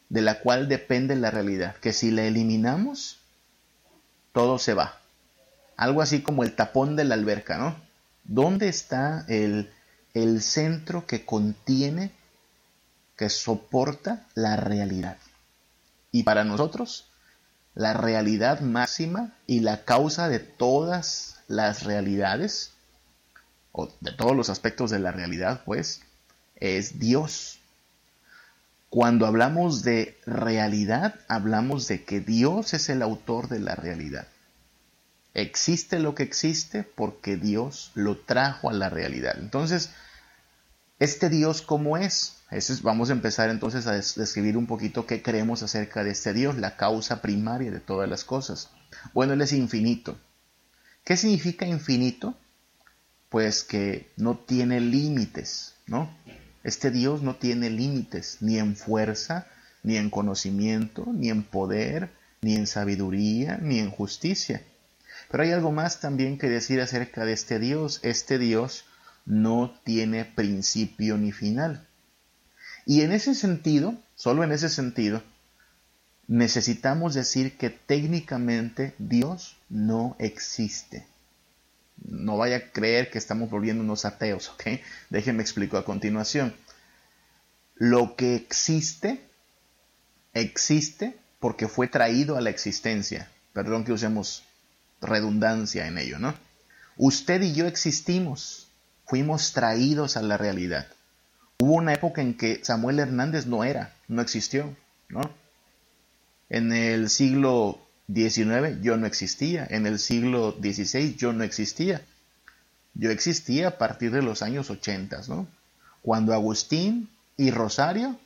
de 0.07 0.21
la 0.21 0.39
cual 0.39 0.69
depende 0.69 1.15
la 1.15 1.31
realidad, 1.31 1.75
que 1.75 1.93
si 1.93 2.09
la 2.11 2.23
eliminamos, 2.23 3.19
todo 4.31 4.59
se 4.59 4.73
va. 4.73 4.99
Algo 5.75 6.01
así 6.01 6.21
como 6.21 6.43
el 6.43 6.55
tapón 6.55 6.95
de 6.95 7.03
la 7.03 7.15
alberca, 7.15 7.57
¿no? 7.57 7.75
¿Dónde 8.23 8.69
está 8.69 9.25
el 9.27 9.71
el 10.23 10.41
centro 10.41 11.05
que 11.05 11.25
contiene, 11.25 12.11
que 13.15 13.29
soporta 13.29 14.25
la 14.35 14.55
realidad. 14.55 15.17
Y 16.11 16.23
para 16.23 16.43
nosotros, 16.43 17.09
la 17.75 17.93
realidad 17.93 18.61
máxima 18.61 19.33
y 19.47 19.59
la 19.59 19.85
causa 19.85 20.27
de 20.29 20.39
todas 20.39 21.39
las 21.47 21.83
realidades 21.83 22.71
o 23.71 23.89
de 23.99 24.11
todos 24.11 24.35
los 24.35 24.49
aspectos 24.49 24.89
de 24.89 24.99
la 24.99 25.11
realidad, 25.11 25.61
pues, 25.65 26.01
es 26.55 26.99
Dios. 26.99 27.59
Cuando 28.89 29.27
hablamos 29.27 29.83
de 29.83 30.17
realidad, 30.25 31.15
hablamos 31.27 31.87
de 31.87 32.03
que 32.03 32.19
Dios 32.19 32.73
es 32.73 32.89
el 32.89 33.01
autor 33.01 33.47
de 33.47 33.59
la 33.59 33.75
realidad. 33.75 34.27
Existe 35.35 35.99
lo 35.99 36.15
que 36.15 36.23
existe 36.23 36.83
porque 36.83 37.37
Dios 37.37 37.91
lo 37.93 38.17
trajo 38.17 38.69
a 38.69 38.73
la 38.73 38.89
realidad. 38.89 39.35
Entonces, 39.37 39.91
¿este 40.99 41.29
Dios 41.29 41.61
cómo 41.61 41.97
es? 41.97 42.35
vamos 42.81 43.09
a 43.09 43.13
empezar 43.13 43.49
entonces 43.49 43.85
a 43.87 43.93
describir 43.93 44.57
un 44.57 44.65
poquito 44.65 45.05
qué 45.05 45.21
creemos 45.21 45.61
acerca 45.61 46.03
de 46.03 46.11
este 46.11 46.33
Dios, 46.33 46.57
la 46.57 46.77
causa 46.77 47.21
primaria 47.21 47.71
de 47.71 47.79
todas 47.79 48.09
las 48.09 48.23
cosas. 48.23 48.71
Bueno, 49.13 49.33
Él 49.33 49.41
es 49.41 49.53
infinito. 49.53 50.17
¿Qué 51.03 51.15
significa 51.15 51.65
infinito? 51.65 52.35
Pues 53.29 53.63
que 53.63 54.11
no 54.17 54.37
tiene 54.37 54.81
límites, 54.81 55.75
¿no? 55.85 56.09
Este 56.63 56.91
Dios 56.91 57.21
no 57.21 57.35
tiene 57.35 57.69
límites, 57.69 58.37
ni 58.41 58.57
en 58.57 58.75
fuerza, 58.75 59.47
ni 59.83 59.97
en 59.97 60.09
conocimiento, 60.09 61.05
ni 61.13 61.29
en 61.29 61.43
poder, 61.43 62.09
ni 62.41 62.55
en 62.55 62.67
sabiduría, 62.67 63.57
ni 63.61 63.79
en 63.79 63.91
justicia. 63.91 64.63
Pero 65.29 65.43
hay 65.43 65.51
algo 65.51 65.71
más 65.71 65.99
también 65.99 66.37
que 66.37 66.49
decir 66.49 66.81
acerca 66.81 67.25
de 67.25 67.33
este 67.33 67.59
Dios. 67.59 67.99
Este 68.03 68.39
Dios 68.39 68.85
no 69.29 69.79
tiene 69.85 70.25
principio 70.25 71.17
ni 71.17 71.31
final. 71.31 71.87
Y 72.85 73.01
en 73.01 73.11
ese 73.11 73.35
sentido, 73.35 73.95
solo 74.15 74.43
en 74.43 74.51
ese 74.51 74.69
sentido, 74.69 75.23
necesitamos 76.27 77.13
decir 77.13 77.55
que 77.55 77.69
técnicamente 77.69 78.95
Dios 78.97 79.55
no 79.69 80.15
existe. 80.19 81.05
No 82.03 82.37
vaya 82.37 82.57
a 82.57 82.71
creer 82.71 83.11
que 83.11 83.19
estamos 83.19 83.51
volviendo 83.51 83.83
unos 83.83 84.03
ateos, 84.03 84.49
¿ok? 84.49 84.79
Déjenme 85.11 85.43
explico 85.43 85.77
a 85.77 85.85
continuación. 85.85 86.55
Lo 87.75 88.15
que 88.15 88.35
existe, 88.35 89.23
existe 90.33 91.15
porque 91.39 91.67
fue 91.67 91.87
traído 91.87 92.35
a 92.35 92.41
la 92.41 92.49
existencia. 92.49 93.29
Perdón 93.53 93.85
que 93.85 93.93
usemos 93.93 94.43
redundancia 95.01 95.85
en 95.85 95.99
ello, 95.99 96.17
¿no? 96.17 96.33
Usted 96.97 97.41
y 97.43 97.53
yo 97.53 97.67
existimos, 97.67 98.68
fuimos 99.09 99.53
traídos 99.53 100.17
a 100.17 100.21
la 100.21 100.37
realidad. 100.37 100.85
Hubo 101.57 101.73
una 101.73 101.93
época 101.93 102.21
en 102.21 102.37
que 102.37 102.63
Samuel 102.63 102.99
Hernández 102.99 103.47
no 103.47 103.63
era, 103.63 103.95
no 104.07 104.21
existió, 104.21 104.77
¿no? 105.09 105.21
En 106.47 106.71
el 106.71 107.09
siglo 107.09 107.79
XIX 108.13 108.81
yo 108.81 108.97
no 108.97 109.07
existía, 109.07 109.65
en 109.67 109.87
el 109.87 109.97
siglo 109.97 110.55
XVI 110.61 111.15
yo 111.15 111.33
no 111.33 111.43
existía. 111.43 112.03
Yo 112.93 113.09
existía 113.09 113.69
a 113.69 113.77
partir 113.79 114.11
de 114.11 114.21
los 114.21 114.43
años 114.43 114.69
80, 114.69 115.21
¿no? 115.27 115.47
Cuando 116.03 116.33
Agustín 116.33 117.09
y 117.35 117.49
Rosario 117.49 118.19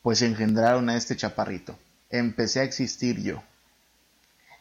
pues 0.00 0.22
engendraron 0.22 0.88
a 0.88 0.96
este 0.96 1.16
chaparrito. 1.16 1.78
Empecé 2.08 2.60
a 2.60 2.64
existir 2.64 3.22
yo. 3.22 3.42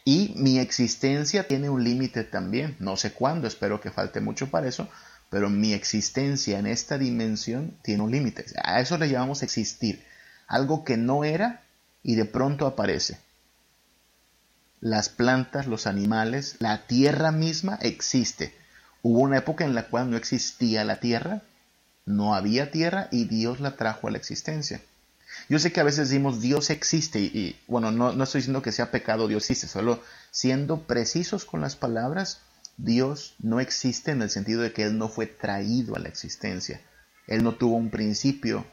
Y 0.03 0.33
mi 0.35 0.59
existencia 0.59 1.47
tiene 1.47 1.69
un 1.69 1.83
límite 1.83 2.23
también. 2.25 2.75
No 2.79 2.97
sé 2.97 3.13
cuándo, 3.13 3.47
espero 3.47 3.79
que 3.79 3.91
falte 3.91 4.19
mucho 4.19 4.49
para 4.49 4.67
eso, 4.67 4.89
pero 5.31 5.49
mi 5.49 5.71
existencia 5.71 6.59
en 6.59 6.67
esta 6.67 6.97
dimensión 6.97 7.77
tiene 7.83 8.03
un 8.03 8.11
límite. 8.11 8.45
A 8.61 8.81
eso 8.81 8.97
le 8.97 9.09
llamamos 9.09 9.43
existir. 9.43 10.03
Algo 10.45 10.83
que 10.83 10.97
no 10.97 11.23
era 11.23 11.63
y 12.03 12.15
de 12.15 12.25
pronto 12.25 12.67
aparece. 12.67 13.17
Las 14.81 15.07
plantas, 15.07 15.67
los 15.67 15.87
animales, 15.87 16.57
la 16.59 16.85
tierra 16.85 17.31
misma 17.31 17.79
existe. 17.81 18.53
Hubo 19.03 19.19
una 19.21 19.37
época 19.37 19.63
en 19.63 19.73
la 19.73 19.87
cual 19.87 20.11
no 20.11 20.17
existía 20.17 20.83
la 20.83 20.99
tierra, 20.99 21.43
no 22.05 22.35
había 22.35 22.69
tierra 22.69 23.07
y 23.09 23.23
Dios 23.23 23.61
la 23.61 23.77
trajo 23.77 24.09
a 24.09 24.11
la 24.11 24.17
existencia. 24.17 24.81
Yo 25.47 25.59
sé 25.59 25.71
que 25.71 25.79
a 25.79 25.85
veces 25.85 26.09
decimos 26.09 26.41
Dios 26.41 26.69
existe 26.69 27.21
y, 27.21 27.57
bueno, 27.67 27.89
no, 27.91 28.11
no, 28.11 28.25
estoy 28.25 28.39
diciendo 28.39 28.61
que 28.61 28.73
sea 28.73 28.91
pecado 28.91 29.29
Dios 29.29 29.49
existe, 29.49 29.67
solo 29.67 30.03
siendo 30.29 30.81
precisos 30.81 31.45
con 31.45 31.61
las 31.61 31.77
palabras, 31.77 32.41
Dios 32.83 33.35
no 33.39 33.59
existe 33.59 34.09
en 34.09 34.23
el 34.23 34.31
sentido 34.31 34.61
de 34.61 34.73
que 34.73 34.83
Él 34.83 34.97
no 34.97 35.07
fue 35.07 35.27
traído 35.27 35.95
a 35.95 35.99
la 35.99 36.09
existencia. 36.09 36.81
Él 37.27 37.43
no 37.43 37.53
tuvo 37.53 37.75
un 37.75 37.91
principio, 37.91 38.65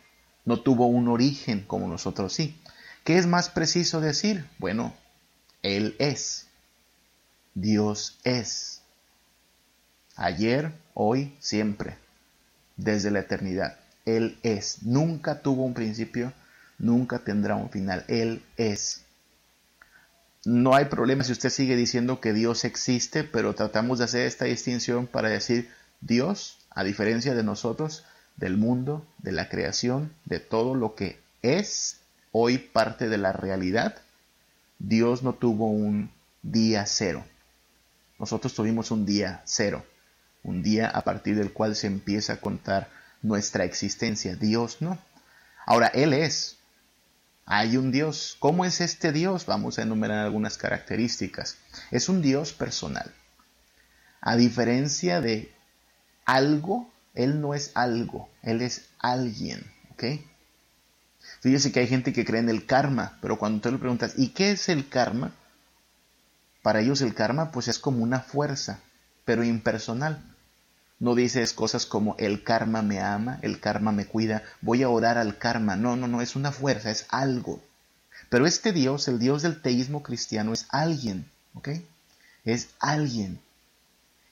no 0.46 0.60
tuvo 0.62 0.86
un 0.86 1.08
origen 1.08 1.62
como 1.66 1.88
nosotros 1.88 2.32
sí. 2.32 2.58
¿Qué 3.04 3.18
es 3.18 3.26
más 3.26 3.50
preciso 3.50 4.00
decir? 4.00 4.46
Bueno, 4.58 4.94
Él 5.62 5.94
es. 5.98 6.46
Dios 7.54 8.18
es. 8.24 8.80
Ayer, 10.16 10.72
hoy, 10.94 11.36
siempre. 11.38 11.98
Desde 12.78 13.10
la 13.10 13.20
eternidad. 13.20 13.78
Él 14.06 14.38
es. 14.42 14.82
Nunca 14.84 15.42
tuvo 15.42 15.64
un 15.64 15.74
principio, 15.74 16.32
nunca 16.78 17.18
tendrá 17.18 17.56
un 17.56 17.68
final. 17.68 18.06
Él 18.08 18.42
es. 18.56 19.04
No 20.48 20.74
hay 20.74 20.86
problema 20.86 21.24
si 21.24 21.32
usted 21.32 21.50
sigue 21.50 21.76
diciendo 21.76 22.22
que 22.22 22.32
Dios 22.32 22.64
existe, 22.64 23.22
pero 23.22 23.54
tratamos 23.54 23.98
de 23.98 24.06
hacer 24.06 24.26
esta 24.26 24.46
distinción 24.46 25.06
para 25.06 25.28
decir 25.28 25.68
Dios, 26.00 26.56
a 26.70 26.84
diferencia 26.84 27.34
de 27.34 27.42
nosotros, 27.42 28.06
del 28.38 28.56
mundo, 28.56 29.06
de 29.18 29.32
la 29.32 29.50
creación, 29.50 30.10
de 30.24 30.40
todo 30.40 30.74
lo 30.74 30.94
que 30.94 31.20
es 31.42 31.98
hoy 32.32 32.56
parte 32.56 33.10
de 33.10 33.18
la 33.18 33.32
realidad, 33.34 33.96
Dios 34.78 35.22
no 35.22 35.34
tuvo 35.34 35.68
un 35.68 36.10
día 36.40 36.86
cero. 36.86 37.26
Nosotros 38.18 38.54
tuvimos 38.54 38.90
un 38.90 39.04
día 39.04 39.42
cero, 39.44 39.84
un 40.42 40.62
día 40.62 40.88
a 40.88 41.04
partir 41.04 41.36
del 41.36 41.52
cual 41.52 41.76
se 41.76 41.88
empieza 41.88 42.32
a 42.32 42.40
contar 42.40 42.88
nuestra 43.20 43.64
existencia. 43.64 44.34
Dios 44.34 44.78
no. 44.80 44.96
Ahora, 45.66 45.88
Él 45.88 46.14
es, 46.14 46.56
hay 47.50 47.78
un 47.78 47.90
Dios. 47.90 48.36
¿Cómo 48.40 48.66
es 48.66 48.82
este 48.82 49.10
Dios? 49.10 49.46
Vamos 49.46 49.78
a 49.78 49.82
enumerar 49.82 50.18
algunas 50.18 50.58
características. 50.58 51.56
Es 51.90 52.10
un 52.10 52.20
Dios 52.20 52.52
personal. 52.52 53.10
A 54.20 54.36
diferencia 54.36 55.22
de 55.22 55.50
algo, 56.26 56.92
Él 57.14 57.40
no 57.40 57.54
es 57.54 57.72
algo, 57.74 58.28
Él 58.42 58.60
es 58.60 58.90
alguien. 58.98 59.64
¿Ok? 59.92 60.04
Fíjese 61.40 61.72
que 61.72 61.80
hay 61.80 61.86
gente 61.86 62.12
que 62.12 62.26
cree 62.26 62.40
en 62.40 62.50
el 62.50 62.66
karma, 62.66 63.16
pero 63.22 63.38
cuando 63.38 63.62
tú 63.62 63.72
le 63.72 63.78
preguntas, 63.78 64.12
¿y 64.18 64.28
qué 64.28 64.50
es 64.50 64.68
el 64.68 64.86
karma? 64.86 65.32
Para 66.60 66.80
ellos 66.80 67.00
el 67.00 67.14
karma 67.14 67.50
pues 67.50 67.68
es 67.68 67.78
como 67.78 68.02
una 68.02 68.20
fuerza, 68.20 68.80
pero 69.24 69.42
impersonal. 69.42 70.22
No 71.00 71.14
dices 71.14 71.52
cosas 71.52 71.86
como 71.86 72.16
el 72.18 72.42
karma 72.42 72.82
me 72.82 73.00
ama, 73.00 73.38
el 73.42 73.60
karma 73.60 73.92
me 73.92 74.06
cuida, 74.06 74.42
voy 74.60 74.82
a 74.82 74.88
orar 74.88 75.16
al 75.16 75.38
karma. 75.38 75.76
No, 75.76 75.96
no, 75.96 76.08
no, 76.08 76.20
es 76.20 76.34
una 76.34 76.50
fuerza, 76.50 76.90
es 76.90 77.06
algo. 77.10 77.62
Pero 78.28 78.46
este 78.46 78.72
Dios, 78.72 79.06
el 79.08 79.18
Dios 79.18 79.42
del 79.42 79.62
teísmo 79.62 80.02
cristiano, 80.02 80.52
es 80.52 80.66
alguien, 80.70 81.30
¿ok? 81.54 81.68
Es 82.44 82.70
alguien. 82.80 83.40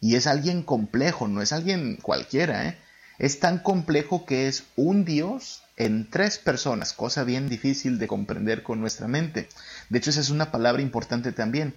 Y 0.00 0.16
es 0.16 0.26
alguien 0.26 0.62
complejo, 0.62 1.28
no 1.28 1.40
es 1.40 1.52
alguien 1.52 1.96
cualquiera, 1.96 2.66
¿eh? 2.66 2.78
Es 3.18 3.40
tan 3.40 3.60
complejo 3.60 4.26
que 4.26 4.46
es 4.46 4.64
un 4.76 5.04
Dios 5.04 5.62
en 5.76 6.10
tres 6.10 6.38
personas, 6.38 6.92
cosa 6.92 7.24
bien 7.24 7.48
difícil 7.48 7.98
de 7.98 8.08
comprender 8.08 8.62
con 8.62 8.80
nuestra 8.80 9.08
mente. 9.08 9.48
De 9.88 9.98
hecho, 9.98 10.10
esa 10.10 10.20
es 10.20 10.30
una 10.30 10.50
palabra 10.50 10.82
importante 10.82 11.32
también. 11.32 11.74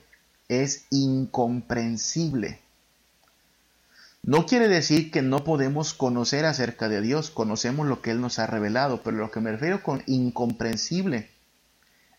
Es 0.50 0.86
incomprensible. 0.90 2.60
No 4.22 4.46
quiere 4.46 4.68
decir 4.68 5.12
que 5.12 5.22
no 5.22 5.44
podemos 5.44 5.94
conocer 5.94 6.46
acerca 6.46 6.90
de 6.90 7.02
Dios, 7.02 7.32
conocemos 7.32 7.88
lo 7.88 8.02
que 8.02 8.12
Él 8.12 8.22
nos 8.22 8.38
ha 8.38 8.48
revelado, 8.48 9.02
pero 9.02 9.18
lo 9.18 9.32
que 9.32 9.40
me 9.40 9.52
refiero 9.52 9.82
con 9.82 10.04
incomprensible 10.08 11.30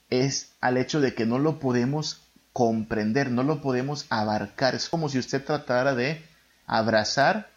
es 0.09 0.53
al 0.61 0.77
hecho 0.77 1.01
de 1.01 1.15
que 1.15 1.27
no 1.27 1.39
lo 1.39 1.59
podemos 1.59 2.23
comprender, 2.53 3.31
no 3.31 3.43
lo 3.43 3.61
podemos 3.61 4.07
abarcar. 4.11 4.75
Es 4.75 4.89
como 4.89 5.09
si 5.09 5.19
usted 5.19 5.45
tratara 5.45 5.95
de 5.95 6.25
abrazar 6.67 7.51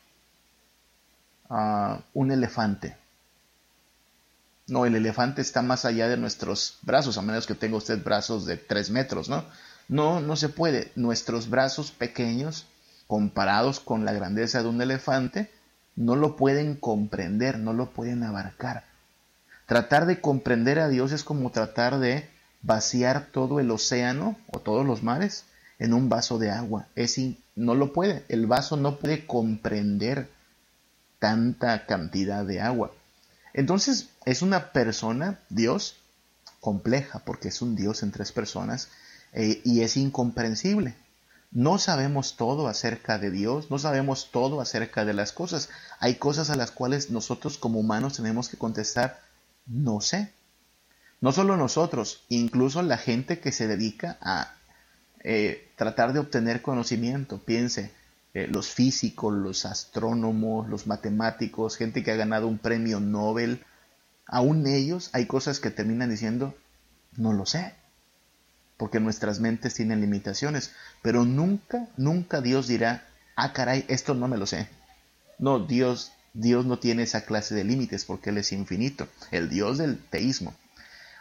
a 1.49 2.01
un 2.13 2.31
elefante. 2.31 2.97
No, 4.67 4.85
el 4.85 4.95
elefante 4.95 5.41
está 5.41 5.61
más 5.61 5.83
allá 5.85 6.07
de 6.07 6.17
nuestros 6.17 6.77
brazos, 6.83 7.17
a 7.17 7.21
menos 7.21 7.47
que 7.47 7.55
tenga 7.55 7.77
usted 7.77 8.03
brazos 8.03 8.45
de 8.45 8.57
tres 8.57 8.89
metros, 8.89 9.29
¿no? 9.29 9.45
No, 9.89 10.21
no 10.21 10.35
se 10.35 10.49
puede. 10.49 10.91
Nuestros 10.95 11.49
brazos 11.49 11.91
pequeños 11.91 12.65
comparados 13.07 13.79
con 13.79 14.05
la 14.05 14.13
grandeza 14.13 14.61
de 14.61 14.69
un 14.69 14.81
elefante, 14.81 15.49
no 15.95 16.15
lo 16.15 16.35
pueden 16.35 16.75
comprender, 16.75 17.59
no 17.59 17.73
lo 17.73 17.91
pueden 17.91 18.23
abarcar. 18.23 18.85
Tratar 19.65 20.05
de 20.05 20.19
comprender 20.19 20.79
a 20.79 20.89
Dios 20.89 21.11
es 21.11 21.23
como 21.23 21.51
tratar 21.51 21.99
de 21.99 22.27
vaciar 22.61 23.27
todo 23.31 23.59
el 23.59 23.71
océano 23.71 24.37
o 24.47 24.59
todos 24.59 24.85
los 24.85 25.03
mares 25.03 25.45
en 25.79 25.93
un 25.93 26.09
vaso 26.09 26.39
de 26.39 26.49
agua. 26.49 26.87
Es 26.95 27.19
no 27.55 27.75
lo 27.75 27.93
puede, 27.93 28.25
el 28.29 28.47
vaso 28.47 28.77
no 28.77 28.97
puede 28.97 29.25
comprender 29.25 30.29
tanta 31.19 31.85
cantidad 31.85 32.45
de 32.45 32.61
agua. 32.61 32.91
Entonces 33.53 34.09
es 34.25 34.41
una 34.41 34.71
persona, 34.71 35.39
Dios, 35.49 35.97
compleja, 36.59 37.19
porque 37.19 37.49
es 37.49 37.61
un 37.61 37.75
Dios 37.75 38.03
en 38.03 38.11
tres 38.11 38.31
personas 38.31 38.89
eh, 39.33 39.61
y 39.63 39.81
es 39.81 39.97
incomprensible. 39.97 40.95
No 41.53 41.77
sabemos 41.77 42.35
todo 42.35 42.67
acerca 42.67 43.19
de 43.19 43.29
Dios, 43.29 43.69
no 43.69 43.77
sabemos 43.77 44.29
todo 44.31 44.59
acerca 44.59 45.05
de 45.05 45.13
las 45.13 45.31
cosas. 45.31 45.69
Hay 45.99 46.15
cosas 46.15 46.49
a 46.49 46.55
las 46.55 46.71
cuales 46.71 47.11
nosotros 47.11 47.59
como 47.59 47.79
humanos 47.79 48.17
tenemos 48.17 48.49
que 48.49 48.57
contestar, 48.57 49.21
no 49.67 50.01
sé. 50.01 50.33
No 51.21 51.31
solo 51.31 51.55
nosotros, 51.55 52.25
incluso 52.27 52.81
la 52.81 52.97
gente 52.97 53.39
que 53.39 53.51
se 53.51 53.67
dedica 53.67 54.17
a 54.19 54.55
eh, 55.23 55.71
tratar 55.75 56.11
de 56.11 56.19
obtener 56.19 56.63
conocimiento. 56.63 57.37
Piense, 57.37 57.91
eh, 58.33 58.47
los 58.47 58.69
físicos, 58.69 59.31
los 59.31 59.65
astrónomos, 59.65 60.67
los 60.67 60.87
matemáticos, 60.87 61.77
gente 61.77 62.03
que 62.03 62.11
ha 62.11 62.15
ganado 62.15 62.47
un 62.47 62.57
premio 62.57 62.99
Nobel, 62.99 63.63
aún 64.25 64.65
ellos 64.65 65.11
hay 65.13 65.27
cosas 65.27 65.59
que 65.59 65.69
terminan 65.69 66.09
diciendo, 66.09 66.55
no 67.15 67.31
lo 67.31 67.45
sé, 67.45 67.75
porque 68.77 68.99
nuestras 68.99 69.39
mentes 69.39 69.73
tienen 69.73 70.01
limitaciones, 70.01 70.71
pero 71.01 71.25
nunca, 71.25 71.87
nunca 71.97 72.41
Dios 72.41 72.67
dirá, 72.67 73.05
ah, 73.35 73.53
caray, 73.53 73.85
esto 73.87 74.13
no 74.13 74.27
me 74.27 74.37
lo 74.37 74.45
sé. 74.45 74.67
No, 75.39 75.59
Dios, 75.59 76.11
Dios 76.33 76.65
no 76.65 76.79
tiene 76.79 77.03
esa 77.03 77.25
clase 77.25 77.55
de 77.55 77.63
límites 77.63 78.05
porque 78.05 78.29
Él 78.29 78.37
es 78.37 78.51
infinito, 78.51 79.07
el 79.31 79.49
Dios 79.49 79.77
del 79.77 79.97
teísmo. 79.97 80.53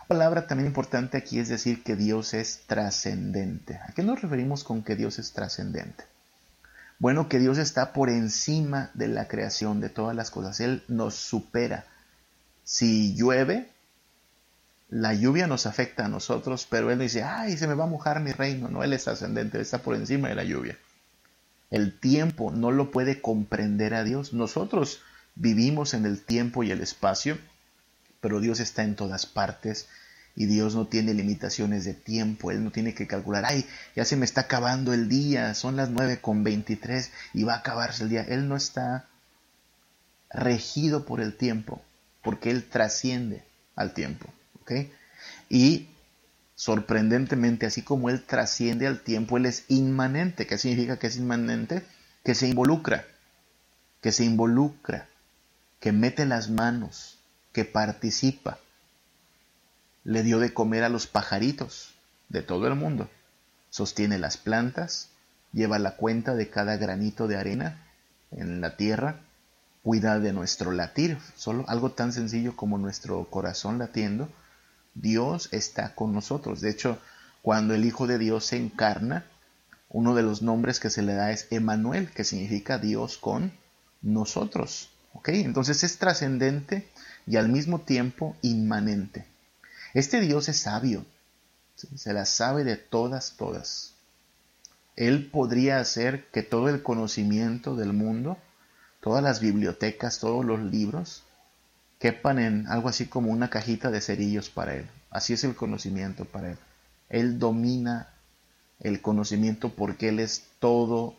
La 0.03 0.19
palabra 0.19 0.47
también 0.47 0.67
importante 0.67 1.17
aquí 1.17 1.39
es 1.39 1.49
decir 1.49 1.83
que 1.83 1.97
Dios 1.97 2.35
es 2.35 2.61
trascendente. 2.67 3.77
¿A 3.77 3.93
qué 3.95 4.03
nos 4.03 4.21
referimos 4.21 4.63
con 4.63 4.83
que 4.83 4.95
Dios 4.95 5.19
es 5.19 5.33
trascendente? 5.33 6.05
Bueno, 6.99 7.29
que 7.29 7.39
Dios 7.39 7.59
está 7.59 7.93
por 7.93 8.11
encima 8.11 8.91
de 8.95 9.09
la 9.09 9.27
creación 9.27 9.81
de 9.81 9.89
todas 9.89 10.15
las 10.15 10.31
cosas. 10.31 10.61
Él 10.61 10.85
nos 10.87 11.15
supera. 11.15 11.87
Si 12.63 13.15
llueve, 13.17 13.72
la 14.93 15.15
lluvia 15.15 15.47
nos 15.47 15.65
afecta 15.65 16.05
a 16.05 16.09
nosotros, 16.09 16.67
pero 16.69 16.91
Él 16.91 16.99
dice, 16.99 17.23
ay, 17.23 17.57
se 17.57 17.67
me 17.67 17.73
va 17.73 17.85
a 17.85 17.87
mojar 17.87 18.21
mi 18.21 18.33
reino. 18.33 18.69
No, 18.69 18.85
Él 18.85 18.93
es 18.93 19.05
trascendente, 19.05 19.57
Él 19.57 19.63
está 19.63 19.79
por 19.79 19.95
encima 19.95 20.29
de 20.29 20.35
la 20.35 20.45
lluvia. 20.45 20.77
El 21.71 21.99
tiempo 21.99 22.51
no 22.51 22.71
lo 22.71 22.91
puede 22.91 23.23
comprender 23.23 23.95
a 23.95 24.05
Dios. 24.05 24.35
Nosotros 24.35 25.01
vivimos 25.35 25.95
en 25.95 26.05
el 26.05 26.21
tiempo 26.21 26.63
y 26.63 26.71
el 26.71 26.83
espacio, 26.83 27.39
pero 28.21 28.39
Dios 28.39 28.61
está 28.61 28.85
en 28.85 28.95
todas 28.95 29.25
partes 29.25 29.89
y 30.37 30.45
Dios 30.45 30.75
no 30.75 30.87
tiene 30.87 31.15
limitaciones 31.15 31.87
de 31.87 31.95
tiempo, 31.95 32.51
Él 32.51 32.63
no 32.63 32.71
tiene 32.71 32.93
que 32.93 33.07
calcular, 33.07 33.45
ay, 33.47 33.65
ya 33.97 34.05
se 34.05 34.17
me 34.17 34.27
está 34.27 34.43
acabando 34.43 34.93
el 34.93 35.09
día, 35.09 35.55
son 35.55 35.77
las 35.77 35.89
9 35.89 36.21
con 36.21 36.45
23 36.45 37.11
y 37.33 37.45
va 37.45 37.55
a 37.55 37.59
acabarse 37.59 38.03
el 38.03 38.11
día. 38.11 38.25
Él 38.25 38.47
no 38.47 38.57
está 38.57 39.07
regido 40.29 41.07
por 41.07 41.23
el 41.23 41.35
tiempo, 41.35 41.83
porque 42.23 42.51
Él 42.51 42.69
trasciende 42.69 43.43
al 43.75 43.95
tiempo. 43.95 44.29
Y 45.49 45.89
sorprendentemente, 46.55 47.67
así 47.67 47.83
como 47.83 48.09
Él 48.09 48.25
trasciende 48.25 48.87
al 48.87 49.01
tiempo, 49.01 49.37
Él 49.37 49.47
es 49.47 49.65
inmanente. 49.69 50.47
¿Qué 50.47 50.59
significa 50.59 50.99
que 50.99 51.09
es 51.09 51.17
inmanente? 51.17 51.85
Que 52.25 52.35
se 52.35 52.49
involucra, 52.49 53.05
que 54.01 54.13
se 54.13 54.25
involucra, 54.25 55.09
que 55.81 55.93
mete 55.93 56.27
las 56.27 56.51
manos, 56.51 57.19
que 57.53 57.65
participa. 57.65 58.59
Le 60.05 60.23
dio 60.23 60.39
de 60.39 60.55
comer 60.55 60.85
a 60.85 60.89
los 60.89 61.07
pajaritos 61.07 61.95
de 62.29 62.43
todo 62.43 62.67
el 62.67 62.75
mundo. 62.75 63.11
Sostiene 63.71 64.19
las 64.19 64.37
plantas, 64.37 65.11
lleva 65.53 65.79
la 65.79 65.97
cuenta 65.97 66.35
de 66.35 66.49
cada 66.49 66.77
granito 66.77 67.29
de 67.29 67.37
arena 67.37 67.87
en 68.31 68.61
la 68.61 68.77
tierra, 68.77 69.21
cuida 69.83 70.19
de 70.19 70.33
nuestro 70.33 70.73
latir, 70.73 71.19
solo 71.37 71.65
algo 71.69 71.93
tan 71.93 72.13
sencillo 72.13 72.57
como 72.57 72.79
nuestro 72.79 73.29
corazón 73.31 73.79
latiendo 73.79 74.29
Dios 74.95 75.49
está 75.53 75.95
con 75.95 76.13
nosotros. 76.13 76.61
De 76.61 76.71
hecho, 76.71 76.99
cuando 77.43 77.75
el 77.75 77.85
Hijo 77.85 78.07
de 78.07 78.19
Dios 78.19 78.47
se 78.47 78.57
encarna, 78.57 79.25
uno 79.89 80.15
de 80.15 80.23
los 80.23 80.43
nombres 80.43 80.81
que 80.81 80.91
se 80.91 81.03
le 81.03 81.15
da 81.15 81.33
es 81.33 81.47
Emanuel, 81.51 82.11
que 82.11 82.25
significa 82.25 82.79
Dios 82.79 83.19
con 83.19 83.53
nosotros. 84.01 84.91
¿Ok? 85.15 85.29
Entonces 85.29 85.85
es 85.85 85.99
trascendente 85.99 86.89
y 87.27 87.37
al 87.37 87.49
mismo 87.49 87.81
tiempo 87.81 88.37
inmanente. 88.43 89.27
Este 89.95 90.21
Dios 90.21 90.49
es 90.49 90.59
sabio, 90.59 91.05
se 91.77 92.13
la 92.13 92.25
sabe 92.25 92.65
de 92.65 92.77
todas, 92.77 93.35
todas. 93.37 93.93
Él 94.97 95.29
podría 95.31 95.81
hacer 95.81 96.29
que 96.31 96.43
todo 96.43 96.69
el 96.69 96.83
conocimiento 96.83 97.77
del 97.77 97.93
mundo, 97.93 98.39
todas 99.01 99.23
las 99.23 99.41
bibliotecas, 99.41 100.19
todos 100.19 100.45
los 100.45 100.61
libros, 100.61 101.25
quepan 102.03 102.41
en 102.41 102.67
algo 102.67 102.89
así 102.89 103.07
como 103.07 103.31
una 103.31 103.49
cajita 103.49 103.93
de 103.93 104.01
cerillos 104.01 104.51
para 104.51 104.75
Él. 104.75 104.91
Así 105.09 105.35
es 105.35 105.45
el 105.45 105.55
conocimiento 105.55 106.25
para 106.25 106.51
Él. 106.51 106.59
Él 107.09 107.39
domina 107.39 108.09
el 108.81 109.01
conocimiento 109.01 109.69
porque 109.69 110.09
Él 110.09 110.19
es 110.19 110.43
todo 110.59 111.15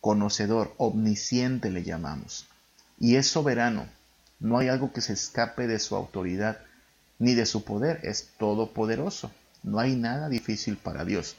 conocedor, 0.00 0.72
omnisciente 0.78 1.70
le 1.70 1.82
llamamos. 1.82 2.46
Y 2.98 3.16
es 3.16 3.26
soberano. 3.26 3.86
No 4.40 4.56
hay 4.56 4.68
algo 4.68 4.90
que 4.90 5.02
se 5.02 5.12
escape 5.12 5.66
de 5.66 5.78
su 5.78 5.94
autoridad 5.94 6.60
ni 7.18 7.34
de 7.34 7.44
su 7.44 7.62
poder. 7.62 8.00
Es 8.04 8.30
todopoderoso. 8.38 9.32
No 9.62 9.80
hay 9.80 9.96
nada 9.96 10.30
difícil 10.30 10.78
para 10.78 11.04
Dios. 11.04 11.36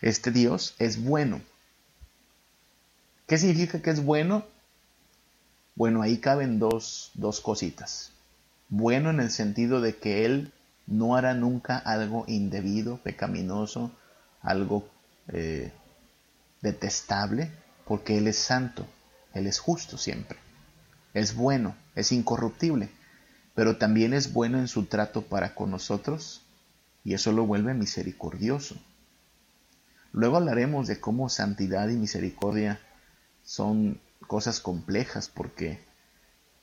Este 0.00 0.30
Dios 0.30 0.74
es 0.78 1.04
bueno. 1.04 1.42
¿Qué 3.26 3.36
significa 3.36 3.82
que 3.82 3.90
es 3.90 4.02
bueno? 4.02 4.46
Bueno, 5.76 6.02
ahí 6.02 6.18
caben 6.18 6.58
dos, 6.58 7.10
dos 7.14 7.40
cositas. 7.40 8.12
Bueno 8.68 9.10
en 9.10 9.20
el 9.20 9.30
sentido 9.30 9.80
de 9.80 9.96
que 9.96 10.24
Él 10.24 10.52
no 10.86 11.16
hará 11.16 11.34
nunca 11.34 11.78
algo 11.78 12.24
indebido, 12.28 12.98
pecaminoso, 12.98 13.90
algo 14.40 14.88
eh, 15.28 15.72
detestable, 16.60 17.50
porque 17.86 18.18
Él 18.18 18.28
es 18.28 18.38
santo, 18.38 18.86
Él 19.32 19.46
es 19.46 19.58
justo 19.58 19.98
siempre. 19.98 20.38
Es 21.12 21.34
bueno, 21.34 21.76
es 21.94 22.12
incorruptible, 22.12 22.90
pero 23.54 23.76
también 23.76 24.14
es 24.14 24.32
bueno 24.32 24.58
en 24.58 24.68
su 24.68 24.86
trato 24.86 25.22
para 25.22 25.54
con 25.54 25.70
nosotros 25.70 26.42
y 27.04 27.14
eso 27.14 27.32
lo 27.32 27.46
vuelve 27.46 27.74
misericordioso. 27.74 28.76
Luego 30.12 30.36
hablaremos 30.36 30.86
de 30.86 31.00
cómo 31.00 31.28
santidad 31.28 31.88
y 31.88 31.96
misericordia 31.96 32.80
son 33.42 34.00
cosas 34.26 34.60
complejas 34.60 35.28
porque 35.28 35.80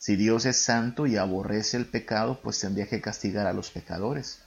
si 0.02 0.16
Dios 0.16 0.46
es 0.48 0.58
santo 0.58 1.06
y 1.06 1.18
aborrece 1.18 1.78
el 1.78 1.86
pecado, 1.86 2.40
pues 2.42 2.60
tendría 2.60 2.88
que 2.88 3.02
castigar 3.02 3.46
a 3.46 3.54
los 3.54 3.70
pecadores. 3.70 4.40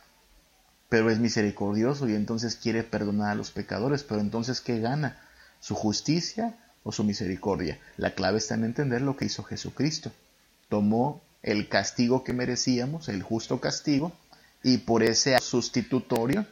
Pero 0.88 1.10
es 1.10 1.20
misericordioso 1.20 2.08
y 2.08 2.14
entonces 2.16 2.56
quiere 2.56 2.82
perdonar 2.82 3.30
a 3.30 3.34
los 3.36 3.52
pecadores. 3.52 4.02
Pero 4.02 4.20
entonces, 4.20 4.60
¿qué 4.60 4.80
gana? 4.80 5.16
¿Su 5.60 5.76
justicia 5.76 6.56
o 6.82 6.90
su 6.90 7.04
misericordia? 7.04 7.78
La 7.96 8.16
clave 8.16 8.38
está 8.38 8.56
en 8.56 8.64
entender 8.64 9.02
lo 9.02 9.16
que 9.16 9.26
hizo 9.26 9.44
Jesucristo. 9.44 10.10
Tomó 10.68 11.22
el 11.40 11.68
castigo 11.68 12.24
que 12.24 12.32
merecíamos, 12.32 13.08
el 13.08 13.22
justo 13.22 13.60
castigo, 13.60 14.10
y 14.64 14.78
por 14.78 15.04
ese 15.04 15.38
sustitutorio 15.38 16.46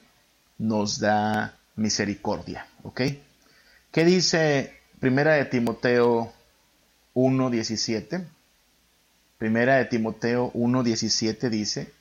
nos 0.58 1.00
da 1.00 1.58
misericordia. 1.74 2.68
¿Ok? 2.84 3.00
¿Qué 3.90 4.04
dice 4.04 4.74
Primera 5.00 5.32
de 5.32 5.46
Timoteo 5.46 6.32
1.17. 7.14 8.24
Primera 9.38 9.76
de 9.76 9.86
Timoteo 9.86 10.52
1.17 10.52 11.50
dice, 11.50 11.92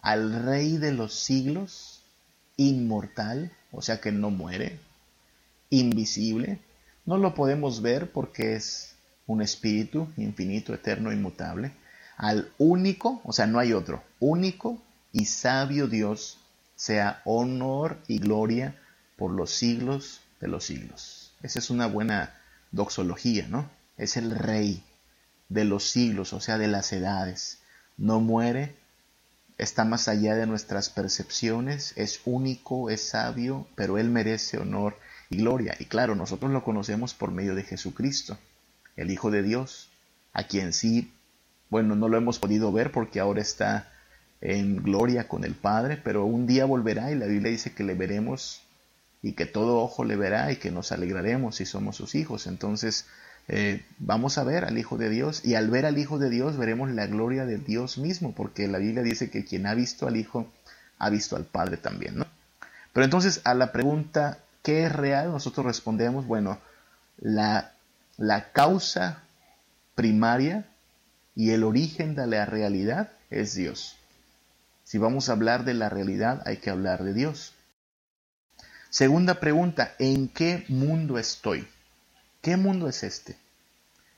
al 0.00 0.44
Rey 0.44 0.78
de 0.78 0.92
los 0.92 1.14
siglos, 1.14 2.02
inmortal, 2.56 3.52
o 3.70 3.82
sea 3.82 4.00
que 4.00 4.12
no 4.12 4.30
muere, 4.30 4.78
invisible, 5.70 6.58
no 7.06 7.18
lo 7.18 7.34
podemos 7.34 7.82
ver 7.82 8.10
porque 8.10 8.54
es 8.54 8.94
un 9.26 9.42
espíritu 9.42 10.08
infinito, 10.16 10.74
eterno, 10.74 11.12
inmutable, 11.12 11.72
al 12.16 12.50
único, 12.58 13.20
o 13.24 13.32
sea, 13.32 13.46
no 13.46 13.58
hay 13.58 13.72
otro, 13.72 14.02
único 14.18 14.78
y 15.12 15.26
sabio 15.26 15.86
Dios, 15.86 16.38
sea 16.76 17.22
honor 17.24 17.98
y 18.08 18.18
gloria 18.18 18.76
por 19.16 19.30
los 19.30 19.50
siglos 19.50 20.20
de 20.40 20.48
los 20.48 20.64
siglos. 20.64 21.32
Esa 21.42 21.58
es 21.58 21.70
una 21.70 21.86
buena 21.86 22.34
doxología, 22.72 23.46
¿no? 23.48 23.68
Es 24.00 24.16
el 24.16 24.30
rey 24.30 24.82
de 25.48 25.64
los 25.64 25.90
siglos, 25.90 26.32
o 26.32 26.40
sea, 26.40 26.58
de 26.58 26.68
las 26.68 26.92
edades. 26.92 27.58
No 27.98 28.20
muere, 28.20 28.74
está 29.58 29.84
más 29.84 30.08
allá 30.08 30.34
de 30.34 30.46
nuestras 30.46 30.88
percepciones, 30.88 31.92
es 31.96 32.20
único, 32.24 32.88
es 32.88 33.08
sabio, 33.08 33.66
pero 33.74 33.98
Él 33.98 34.10
merece 34.10 34.58
honor 34.58 34.96
y 35.28 35.36
gloria. 35.36 35.76
Y 35.78 35.84
claro, 35.84 36.14
nosotros 36.14 36.50
lo 36.50 36.64
conocemos 36.64 37.12
por 37.12 37.30
medio 37.30 37.54
de 37.54 37.62
Jesucristo, 37.62 38.38
el 38.96 39.10
Hijo 39.10 39.30
de 39.30 39.42
Dios, 39.42 39.90
a 40.32 40.44
quien 40.44 40.72
sí, 40.72 41.12
bueno, 41.68 41.94
no 41.94 42.08
lo 42.08 42.16
hemos 42.16 42.38
podido 42.38 42.72
ver 42.72 42.90
porque 42.90 43.20
ahora 43.20 43.42
está 43.42 43.92
en 44.40 44.82
gloria 44.82 45.28
con 45.28 45.44
el 45.44 45.54
Padre, 45.54 45.98
pero 46.02 46.24
un 46.24 46.46
día 46.46 46.64
volverá 46.64 47.12
y 47.12 47.16
la 47.16 47.26
Biblia 47.26 47.50
dice 47.50 47.74
que 47.74 47.84
le 47.84 47.94
veremos 47.94 48.62
y 49.22 49.32
que 49.32 49.44
todo 49.44 49.78
ojo 49.78 50.04
le 50.04 50.16
verá 50.16 50.50
y 50.50 50.56
que 50.56 50.70
nos 50.70 50.92
alegraremos 50.92 51.56
si 51.56 51.66
somos 51.66 51.96
sus 51.96 52.14
hijos. 52.14 52.46
Entonces, 52.46 53.06
eh, 53.52 53.84
vamos 53.98 54.38
a 54.38 54.44
ver 54.44 54.64
al 54.64 54.78
Hijo 54.78 54.96
de 54.96 55.10
Dios 55.10 55.44
y 55.44 55.56
al 55.56 55.70
ver 55.70 55.84
al 55.84 55.98
Hijo 55.98 56.18
de 56.18 56.30
Dios 56.30 56.56
veremos 56.56 56.88
la 56.90 57.06
gloria 57.06 57.46
de 57.46 57.58
Dios 57.58 57.98
mismo, 57.98 58.32
porque 58.32 58.68
la 58.68 58.78
Biblia 58.78 59.02
dice 59.02 59.28
que 59.28 59.44
quien 59.44 59.66
ha 59.66 59.74
visto 59.74 60.06
al 60.06 60.16
Hijo 60.16 60.48
ha 60.98 61.10
visto 61.10 61.34
al 61.34 61.44
Padre 61.44 61.76
también, 61.76 62.16
¿no? 62.16 62.26
Pero 62.92 63.04
entonces 63.04 63.40
a 63.42 63.54
la 63.54 63.72
pregunta 63.72 64.38
¿qué 64.62 64.84
es 64.84 64.92
real? 64.92 65.32
Nosotros 65.32 65.66
respondemos, 65.66 66.26
bueno, 66.26 66.58
la, 67.18 67.72
la 68.16 68.52
causa 68.52 69.22
primaria 69.94 70.64
y 71.34 71.50
el 71.50 71.64
origen 71.64 72.14
de 72.14 72.26
la 72.26 72.46
realidad 72.46 73.10
es 73.30 73.54
Dios. 73.54 73.96
Si 74.84 74.98
vamos 74.98 75.28
a 75.28 75.32
hablar 75.32 75.64
de 75.64 75.74
la 75.74 75.88
realidad, 75.88 76.42
hay 76.46 76.58
que 76.58 76.70
hablar 76.70 77.04
de 77.04 77.14
Dios. 77.14 77.54
Segunda 78.90 79.34
pregunta, 79.34 79.94
¿en 79.98 80.28
qué 80.28 80.64
mundo 80.68 81.18
estoy? 81.18 81.66
¿Qué 82.42 82.56
mundo 82.56 82.88
es 82.88 83.02
este? 83.02 83.36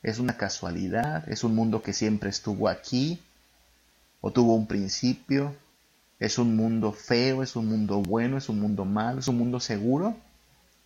¿Es 0.02 0.18
una 0.18 0.36
casualidad? 0.36 1.28
¿Es 1.28 1.42
un 1.42 1.54
mundo 1.54 1.82
que 1.82 1.92
siempre 1.92 2.30
estuvo 2.30 2.68
aquí? 2.68 3.20
¿O 4.20 4.30
tuvo 4.30 4.54
un 4.54 4.66
principio? 4.66 5.54
¿Es 6.20 6.38
un 6.38 6.54
mundo 6.54 6.92
feo? 6.92 7.42
¿Es 7.42 7.56
un 7.56 7.66
mundo 7.66 8.00
bueno? 8.00 8.38
¿Es 8.38 8.48
un 8.48 8.60
mundo 8.60 8.84
malo? 8.84 9.20
¿Es 9.20 9.28
un 9.28 9.38
mundo 9.38 9.58
seguro? 9.58 10.16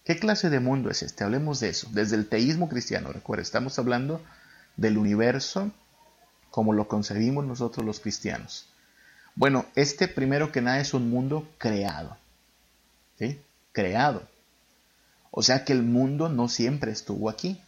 ¿Qué 0.04 0.18
clase 0.18 0.48
de 0.48 0.60
mundo 0.60 0.88
es 0.88 1.02
este? 1.02 1.24
Hablemos 1.24 1.60
de 1.60 1.68
eso. 1.68 1.88
Desde 1.92 2.16
el 2.16 2.28
teísmo 2.28 2.68
cristiano, 2.68 3.12
recuerda, 3.12 3.42
estamos 3.42 3.78
hablando 3.78 4.22
del 4.76 4.96
universo 4.96 5.70
como 6.50 6.72
lo 6.72 6.88
concebimos 6.88 7.44
nosotros 7.44 7.84
los 7.84 8.00
cristianos. 8.00 8.66
Bueno, 9.34 9.66
este 9.74 10.08
primero 10.08 10.52
que 10.52 10.62
nada 10.62 10.80
es 10.80 10.94
un 10.94 11.10
mundo 11.10 11.46
creado. 11.58 12.16
¿Sí? 13.18 13.38
Creado. 13.72 14.26
O 15.38 15.42
sea 15.42 15.66
que 15.66 15.74
el 15.74 15.82
mundo 15.82 16.30
no 16.30 16.48
siempre 16.48 16.90
estuvo 16.90 17.28
aquí. 17.28 17.60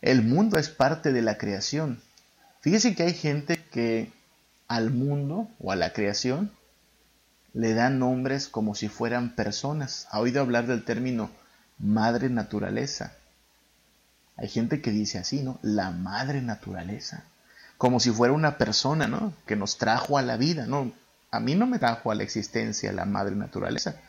El 0.00 0.22
mundo 0.22 0.58
es 0.58 0.70
parte 0.70 1.12
de 1.12 1.20
la 1.20 1.36
creación. 1.36 2.00
Fíjese 2.62 2.94
que 2.94 3.02
hay 3.02 3.12
gente 3.12 3.62
que 3.70 4.10
al 4.68 4.90
mundo 4.90 5.50
o 5.58 5.72
a 5.72 5.76
la 5.76 5.92
creación 5.92 6.50
le 7.52 7.74
dan 7.74 7.98
nombres 7.98 8.48
como 8.48 8.74
si 8.74 8.88
fueran 8.88 9.34
personas. 9.34 10.08
¿Ha 10.10 10.20
oído 10.20 10.40
hablar 10.40 10.66
del 10.66 10.82
término 10.82 11.30
madre 11.78 12.30
naturaleza? 12.30 13.12
Hay 14.38 14.48
gente 14.48 14.80
que 14.80 14.90
dice 14.90 15.18
así, 15.18 15.42
¿no? 15.42 15.58
La 15.60 15.90
madre 15.90 16.40
naturaleza. 16.40 17.24
Como 17.76 18.00
si 18.00 18.10
fuera 18.10 18.32
una 18.32 18.56
persona, 18.56 19.08
¿no? 19.08 19.34
Que 19.44 19.56
nos 19.56 19.76
trajo 19.76 20.16
a 20.16 20.22
la 20.22 20.38
vida, 20.38 20.64
¿no? 20.64 20.94
A 21.30 21.38
mí 21.38 21.54
no 21.54 21.66
me 21.66 21.78
trajo 21.78 22.10
a 22.10 22.14
la 22.14 22.22
existencia 22.22 22.94
la 22.94 23.04
madre 23.04 23.36
naturaleza. 23.36 24.00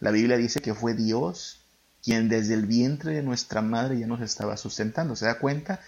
La 0.00 0.10
Biblia 0.10 0.36
dice 0.36 0.60
que 0.60 0.74
fue 0.74 0.94
Dios 0.94 1.60
quien 2.02 2.28
desde 2.28 2.54
el 2.54 2.66
vientre 2.66 3.14
de 3.14 3.22
nuestra 3.22 3.62
madre 3.62 3.98
ya 3.98 4.06
nos 4.06 4.20
estaba 4.20 4.56
sustentando. 4.56 5.16
¿Se 5.16 5.26
da 5.26 5.38
cuenta? 5.38 5.80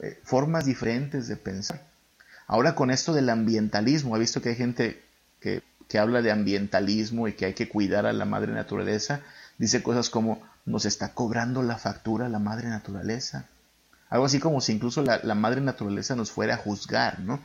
Eh, 0.00 0.20
formas 0.22 0.66
diferentes 0.66 1.28
de 1.28 1.36
pensar. 1.36 1.82
Ahora 2.46 2.74
con 2.74 2.90
esto 2.90 3.14
del 3.14 3.30
ambientalismo, 3.30 4.14
ha 4.14 4.18
visto 4.18 4.42
que 4.42 4.50
hay 4.50 4.56
gente 4.56 5.02
que, 5.40 5.62
que 5.88 5.98
habla 5.98 6.20
de 6.20 6.30
ambientalismo 6.30 7.26
y 7.26 7.32
que 7.32 7.46
hay 7.46 7.54
que 7.54 7.68
cuidar 7.68 8.04
a 8.04 8.12
la 8.12 8.26
madre 8.26 8.52
naturaleza. 8.52 9.20
Dice 9.56 9.82
cosas 9.82 10.10
como, 10.10 10.42
nos 10.66 10.84
está 10.84 11.14
cobrando 11.14 11.62
la 11.62 11.78
factura 11.78 12.28
la 12.28 12.38
madre 12.38 12.68
naturaleza. 12.68 13.46
Algo 14.10 14.26
así 14.26 14.40
como 14.40 14.60
si 14.60 14.72
incluso 14.72 15.02
la, 15.02 15.20
la, 15.22 15.34
madre 15.34 15.60
naturaleza 15.62 16.14
nos 16.16 16.30
fuera 16.30 16.54
a 16.54 16.58
juzgar, 16.58 17.20
¿no? 17.20 17.40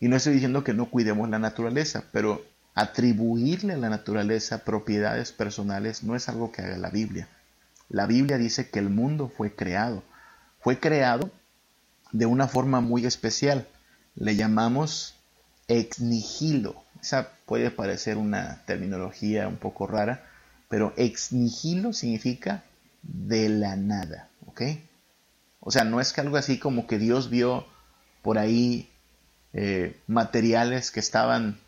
Y 0.00 0.08
no 0.08 0.16
estoy 0.16 0.32
diciendo 0.32 0.64
que 0.64 0.74
no 0.74 0.90
cuidemos 0.90 1.28
la 1.30 1.38
naturaleza, 1.38 2.02
pero 2.10 2.44
atribuirle 2.74 3.74
a 3.74 3.78
la 3.78 3.90
naturaleza 3.90 4.64
propiedades 4.64 5.32
personales 5.32 6.02
no 6.02 6.16
es 6.16 6.28
algo 6.28 6.52
que 6.52 6.62
haga 6.62 6.78
la 6.78 6.90
Biblia. 6.90 7.28
La 7.88 8.06
Biblia 8.06 8.38
dice 8.38 8.70
que 8.70 8.78
el 8.78 8.88
mundo 8.88 9.28
fue 9.28 9.54
creado. 9.54 10.02
Fue 10.60 10.80
creado 10.80 11.30
de 12.12 12.26
una 12.26 12.48
forma 12.48 12.80
muy 12.80 13.04
especial. 13.04 13.66
Le 14.14 14.36
llamamos 14.36 15.14
ex 15.68 16.00
nihilo. 16.00 16.82
Esa 17.02 17.30
puede 17.46 17.70
parecer 17.70 18.16
una 18.16 18.62
terminología 18.64 19.48
un 19.48 19.56
poco 19.56 19.86
rara, 19.86 20.24
pero 20.68 20.94
ex 20.96 21.32
nihilo 21.32 21.92
significa 21.92 22.62
de 23.02 23.48
la 23.48 23.76
nada, 23.76 24.28
¿ok? 24.46 24.62
O 25.60 25.70
sea, 25.70 25.84
no 25.84 26.00
es 26.00 26.12
que 26.12 26.20
algo 26.20 26.36
así 26.36 26.58
como 26.58 26.86
que 26.86 26.98
Dios 26.98 27.28
vio 27.28 27.66
por 28.22 28.38
ahí 28.38 28.88
eh, 29.52 30.00
materiales 30.06 30.90
que 30.90 31.00
estaban 31.00 31.58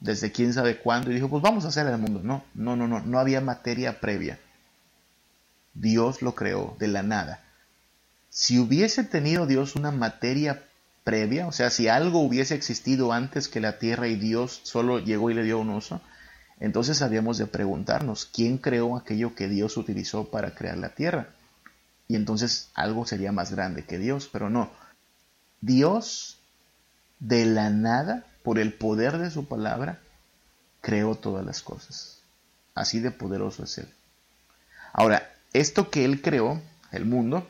desde 0.00 0.32
quién 0.32 0.52
sabe 0.52 0.78
cuándo 0.78 1.10
y 1.10 1.14
dijo, 1.14 1.28
pues 1.28 1.42
vamos 1.42 1.64
a 1.64 1.68
hacer 1.68 1.86
el 1.86 1.98
mundo. 1.98 2.20
No, 2.22 2.44
no, 2.54 2.76
no, 2.76 2.86
no, 2.86 3.00
no 3.00 3.18
había 3.18 3.40
materia 3.40 4.00
previa. 4.00 4.38
Dios 5.74 6.22
lo 6.22 6.34
creó 6.34 6.76
de 6.78 6.88
la 6.88 7.02
nada. 7.02 7.42
Si 8.30 8.58
hubiese 8.58 9.04
tenido 9.04 9.46
Dios 9.46 9.76
una 9.76 9.90
materia 9.90 10.62
previa, 11.04 11.46
o 11.46 11.52
sea, 11.52 11.70
si 11.70 11.88
algo 11.88 12.20
hubiese 12.20 12.54
existido 12.54 13.12
antes 13.12 13.48
que 13.48 13.60
la 13.60 13.78
tierra 13.78 14.08
y 14.08 14.16
Dios 14.16 14.60
solo 14.64 14.98
llegó 14.98 15.30
y 15.30 15.34
le 15.34 15.42
dio 15.42 15.58
un 15.58 15.70
uso, 15.70 16.00
entonces 16.60 17.02
habíamos 17.02 17.38
de 17.38 17.46
preguntarnos, 17.46 18.24
¿quién 18.26 18.58
creó 18.58 18.96
aquello 18.96 19.34
que 19.34 19.48
Dios 19.48 19.76
utilizó 19.76 20.30
para 20.30 20.54
crear 20.54 20.78
la 20.78 20.90
tierra? 20.90 21.28
Y 22.08 22.16
entonces 22.16 22.70
algo 22.74 23.06
sería 23.06 23.32
más 23.32 23.52
grande 23.52 23.84
que 23.84 23.98
Dios, 23.98 24.28
pero 24.32 24.50
no. 24.50 24.70
Dios, 25.60 26.38
de 27.18 27.46
la 27.46 27.70
nada, 27.70 28.24
por 28.44 28.58
el 28.58 28.74
poder 28.74 29.16
de 29.16 29.30
su 29.30 29.46
palabra, 29.48 30.00
creó 30.82 31.14
todas 31.14 31.46
las 31.46 31.62
cosas. 31.62 32.20
Así 32.74 33.00
de 33.00 33.10
poderoso 33.10 33.64
es 33.64 33.78
Él. 33.78 33.88
Ahora, 34.92 35.32
esto 35.54 35.90
que 35.90 36.04
Él 36.04 36.20
creó, 36.20 36.60
el 36.92 37.06
mundo, 37.06 37.48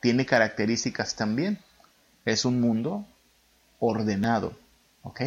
tiene 0.00 0.24
características 0.24 1.14
también. 1.14 1.58
Es 2.24 2.46
un 2.46 2.58
mundo 2.58 3.06
ordenado, 3.80 4.56
¿ok? 5.02 5.20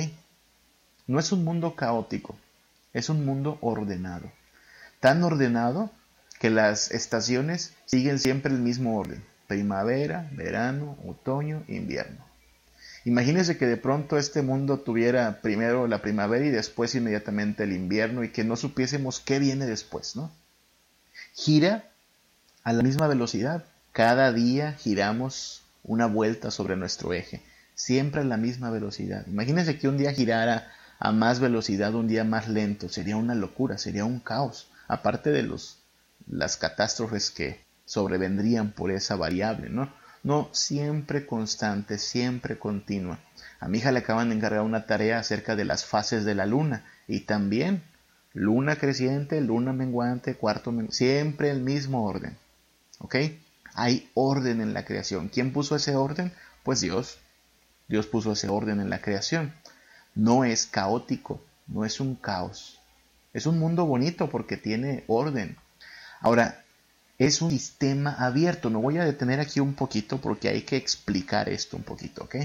No 1.05 1.19
es 1.19 1.31
un 1.31 1.43
mundo 1.43 1.75
caótico, 1.75 2.35
es 2.91 3.07
un 3.09 3.23
mundo 3.23 3.59
ordenado. 3.61 4.31
Tan 4.99 5.23
ordenado 5.23 5.91
que 6.39 6.49
las 6.49 6.89
estaciones 6.89 7.75
siguen 7.85 8.17
siempre 8.17 8.51
el 8.51 8.59
mismo 8.59 8.97
orden. 8.97 9.23
Primavera, 9.45 10.27
verano, 10.31 10.97
otoño, 11.07 11.63
invierno. 11.67 12.32
Imagínense 13.05 13.57
que 13.57 13.67
de 13.67 13.77
pronto 13.77 14.17
este 14.17 14.41
mundo 14.41 14.79
tuviera 14.79 15.41
primero 15.41 15.87
la 15.87 16.01
primavera 16.01 16.45
y 16.45 16.49
después 16.49 16.95
inmediatamente 16.95 17.63
el 17.63 17.73
invierno 17.73 18.23
y 18.23 18.29
que 18.29 18.45
no 18.45 18.55
supiésemos 18.55 19.19
qué 19.19 19.39
viene 19.39 19.65
después, 19.65 20.15
¿no? 20.15 20.31
Gira 21.33 21.89
a 22.63 22.71
la 22.71 22.81
misma 22.81 23.07
velocidad. 23.07 23.65
Cada 23.91 24.31
día 24.31 24.73
giramos 24.73 25.63
una 25.83 26.05
vuelta 26.05 26.49
sobre 26.49 26.77
nuestro 26.77 27.13
eje, 27.13 27.41
siempre 27.75 28.21
a 28.21 28.25
la 28.25 28.37
misma 28.37 28.69
velocidad. 28.69 29.27
Imagínense 29.27 29.77
que 29.77 29.89
un 29.89 29.97
día 29.97 30.13
girara 30.13 30.71
a 30.97 31.11
más 31.11 31.41
velocidad, 31.41 31.93
un 31.95 32.07
día 32.07 32.23
más 32.23 32.47
lento, 32.47 32.87
sería 32.87 33.17
una 33.17 33.35
locura, 33.35 33.77
sería 33.77 34.05
un 34.05 34.21
caos, 34.21 34.69
aparte 34.87 35.31
de 35.31 35.43
los, 35.43 35.79
las 36.27 36.55
catástrofes 36.55 37.31
que 37.31 37.59
sobrevendrían 37.85 38.71
por 38.71 38.91
esa 38.91 39.17
variable, 39.17 39.69
¿no? 39.69 39.91
No, 40.23 40.49
siempre 40.53 41.25
constante, 41.25 41.97
siempre 41.97 42.57
continua. 42.57 43.19
A 43.59 43.67
mi 43.67 43.79
hija 43.79 43.91
le 43.91 43.99
acaban 43.99 44.29
de 44.29 44.35
encargar 44.35 44.61
una 44.61 44.85
tarea 44.85 45.19
acerca 45.19 45.55
de 45.57 45.65
las 45.65 45.85
fases 45.85 46.23
de 46.23 46.33
la 46.33 46.45
luna 46.45 46.85
y 47.07 47.21
también 47.21 47.83
luna 48.33 48.77
creciente, 48.77 49.41
luna 49.41 49.73
menguante, 49.73 50.35
cuarto 50.35 50.71
menguante, 50.71 50.95
siempre 50.95 51.49
el 51.51 51.59
mismo 51.59 52.05
orden. 52.05 52.37
¿Ok? 52.99 53.15
Hay 53.75 54.09
orden 54.13 54.61
en 54.61 54.73
la 54.73 54.85
creación. 54.85 55.27
¿Quién 55.27 55.51
puso 55.51 55.75
ese 55.75 55.95
orden? 55.95 56.31
Pues 56.63 56.79
Dios. 56.79 57.19
Dios 57.89 58.07
puso 58.07 58.31
ese 58.31 58.47
orden 58.47 58.79
en 58.79 58.89
la 58.89 59.01
creación. 59.01 59.53
No 60.15 60.45
es 60.45 60.65
caótico, 60.67 61.43
no 61.67 61.83
es 61.83 61.99
un 61.99 62.15
caos. 62.15 62.79
Es 63.33 63.45
un 63.45 63.59
mundo 63.59 63.85
bonito 63.85 64.29
porque 64.29 64.57
tiene 64.57 65.03
orden. 65.07 65.57
Ahora, 66.21 66.62
es 67.17 67.41
un 67.41 67.51
sistema 67.51 68.13
abierto. 68.13 68.69
No 68.69 68.81
voy 68.81 68.97
a 68.97 69.05
detener 69.05 69.39
aquí 69.39 69.59
un 69.59 69.73
poquito 69.73 70.19
porque 70.19 70.49
hay 70.49 70.61
que 70.63 70.77
explicar 70.77 71.49
esto 71.49 71.77
un 71.77 71.83
poquito, 71.83 72.23
¿ok? 72.23 72.35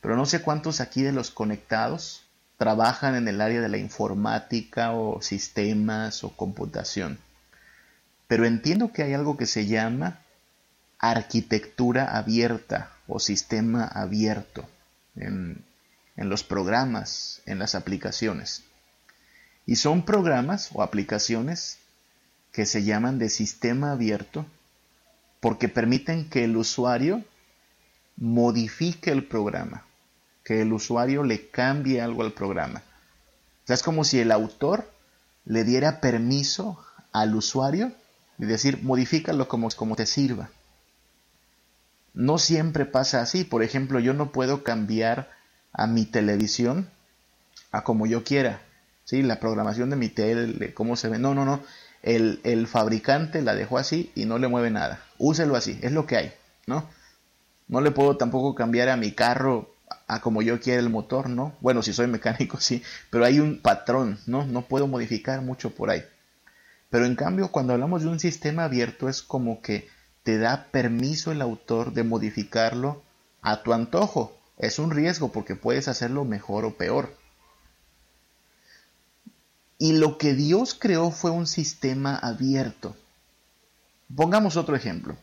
Pero 0.00 0.16
no 0.16 0.26
sé 0.26 0.42
cuántos 0.42 0.80
aquí 0.80 1.02
de 1.02 1.12
los 1.12 1.30
conectados 1.30 2.22
trabajan 2.58 3.16
en 3.16 3.28
el 3.28 3.40
área 3.40 3.60
de 3.60 3.68
la 3.68 3.78
informática 3.78 4.92
o 4.92 5.20
sistemas 5.20 6.24
o 6.24 6.30
computación. 6.30 7.18
Pero 8.26 8.46
entiendo 8.46 8.92
que 8.92 9.02
hay 9.02 9.14
algo 9.14 9.36
que 9.36 9.46
se 9.46 9.66
llama 9.66 10.20
arquitectura 10.98 12.16
abierta 12.16 12.92
o 13.06 13.20
sistema 13.20 13.84
abierto 13.84 14.66
en, 15.14 15.64
en 16.16 16.28
los 16.28 16.42
programas, 16.42 17.42
en 17.46 17.58
las 17.58 17.74
aplicaciones. 17.74 18.64
Y 19.66 19.76
son 19.76 20.04
programas 20.04 20.70
o 20.72 20.82
aplicaciones 20.82 21.78
que 22.56 22.64
se 22.64 22.84
llaman 22.84 23.18
de 23.18 23.28
sistema 23.28 23.92
abierto 23.92 24.46
porque 25.40 25.68
permiten 25.68 26.30
que 26.30 26.44
el 26.44 26.56
usuario 26.56 27.22
modifique 28.16 29.10
el 29.10 29.26
programa, 29.26 29.84
que 30.42 30.62
el 30.62 30.72
usuario 30.72 31.22
le 31.22 31.50
cambie 31.50 32.00
algo 32.00 32.22
al 32.22 32.32
programa. 32.32 32.82
O 33.62 33.66
sea, 33.66 33.74
es 33.74 33.82
como 33.82 34.04
si 34.04 34.20
el 34.20 34.32
autor 34.32 34.90
le 35.44 35.64
diera 35.64 36.00
permiso 36.00 36.82
al 37.12 37.36
usuario 37.36 37.92
y 38.38 38.46
decir, 38.46 38.82
modifícalo 38.82 39.48
como, 39.48 39.68
como 39.72 39.94
te 39.94 40.06
sirva. 40.06 40.48
No 42.14 42.38
siempre 42.38 42.86
pasa 42.86 43.20
así. 43.20 43.44
Por 43.44 43.64
ejemplo, 43.64 44.00
yo 44.00 44.14
no 44.14 44.32
puedo 44.32 44.64
cambiar 44.64 45.30
a 45.74 45.86
mi 45.86 46.06
televisión 46.06 46.88
a 47.70 47.84
como 47.84 48.06
yo 48.06 48.24
quiera. 48.24 48.62
¿sí? 49.04 49.22
La 49.22 49.40
programación 49.40 49.90
de 49.90 49.96
mi 49.96 50.08
tele, 50.08 50.72
cómo 50.72 50.96
se 50.96 51.10
ve. 51.10 51.18
No, 51.18 51.34
no, 51.34 51.44
no. 51.44 51.60
El, 52.02 52.40
el, 52.44 52.66
fabricante 52.66 53.42
la 53.42 53.54
dejó 53.54 53.78
así 53.78 54.10
y 54.14 54.24
no 54.24 54.38
le 54.38 54.48
mueve 54.48 54.70
nada. 54.70 55.00
Úselo 55.18 55.56
así, 55.56 55.78
es 55.82 55.92
lo 55.92 56.06
que 56.06 56.16
hay, 56.16 56.32
¿no? 56.66 56.88
No 57.68 57.80
le 57.80 57.90
puedo 57.90 58.16
tampoco 58.16 58.54
cambiar 58.54 58.88
a 58.88 58.96
mi 58.96 59.12
carro 59.12 59.74
a 60.06 60.20
como 60.20 60.42
yo 60.42 60.60
quiera 60.60 60.80
el 60.80 60.90
motor, 60.90 61.28
¿no? 61.28 61.54
Bueno, 61.60 61.82
si 61.82 61.92
soy 61.92 62.06
mecánico, 62.06 62.58
sí, 62.60 62.82
pero 63.10 63.24
hay 63.24 63.40
un 63.40 63.60
patrón, 63.60 64.18
¿no? 64.26 64.46
No 64.46 64.62
puedo 64.62 64.86
modificar 64.86 65.42
mucho 65.42 65.70
por 65.70 65.90
ahí. 65.90 66.04
Pero 66.90 67.06
en 67.06 67.16
cambio, 67.16 67.50
cuando 67.50 67.72
hablamos 67.72 68.02
de 68.02 68.08
un 68.08 68.20
sistema 68.20 68.64
abierto, 68.64 69.08
es 69.08 69.22
como 69.22 69.60
que 69.60 69.88
te 70.22 70.38
da 70.38 70.68
permiso 70.70 71.32
el 71.32 71.42
autor 71.42 71.92
de 71.92 72.04
modificarlo 72.04 73.02
a 73.42 73.62
tu 73.62 73.72
antojo. 73.72 74.36
Es 74.58 74.78
un 74.78 74.90
riesgo 74.90 75.32
porque 75.32 75.56
puedes 75.56 75.88
hacerlo 75.88 76.24
mejor 76.24 76.64
o 76.64 76.76
peor. 76.76 77.14
Y 79.78 79.92
lo 79.92 80.16
que 80.18 80.34
Dios 80.34 80.74
creó 80.74 81.10
fue 81.10 81.30
un 81.30 81.46
sistema 81.46 82.16
abierto. 82.16 82.96
Pongamos 84.14 84.56
otro 84.56 84.76
ejemplo. 84.76 85.16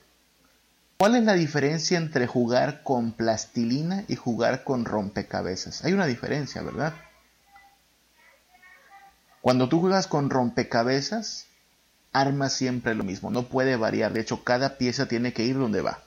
¿Cuál 0.97 1.15
es 1.15 1.23
la 1.23 1.33
diferencia 1.33 1.97
entre 1.97 2.27
jugar 2.27 2.83
con 2.83 3.11
plastilina 3.11 4.05
y 4.07 4.15
jugar 4.15 4.63
con 4.63 4.85
rompecabezas? 4.85 5.83
Hay 5.83 5.93
una 5.93 6.05
diferencia, 6.05 6.61
¿verdad? 6.61 6.93
Cuando 9.41 9.67
tú 9.67 9.81
juegas 9.81 10.07
con 10.07 10.29
rompecabezas, 10.29 11.47
armas 12.13 12.53
siempre 12.53 12.95
lo 12.95 13.03
mismo, 13.03 13.31
no 13.31 13.43
puede 13.43 13.75
variar. 13.75 14.13
De 14.13 14.21
hecho, 14.21 14.43
cada 14.43 14.77
pieza 14.77 15.07
tiene 15.07 15.33
que 15.33 15.43
ir 15.43 15.57
donde 15.57 15.81
va. 15.81 15.99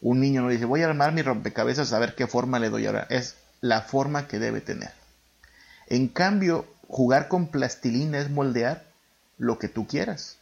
Un 0.00 0.20
niño 0.20 0.42
no 0.42 0.48
dice, 0.48 0.64
voy 0.64 0.82
a 0.82 0.86
armar 0.86 1.12
mi 1.12 1.22
rompecabezas 1.22 1.92
a 1.92 1.98
ver 1.98 2.14
qué 2.14 2.26
forma 2.26 2.58
le 2.58 2.70
doy 2.70 2.86
ahora. 2.86 3.06
Es 3.10 3.36
la 3.60 3.82
forma 3.82 4.28
que 4.28 4.38
debe 4.38 4.60
tener. 4.60 4.92
En 5.88 6.08
cambio, 6.08 6.66
jugar 6.88 7.28
con 7.28 7.48
plastilina 7.48 8.18
es 8.18 8.30
moldear 8.30 8.84
lo 9.36 9.58
que 9.58 9.68
tú 9.68 9.86
quieras. 9.86 10.38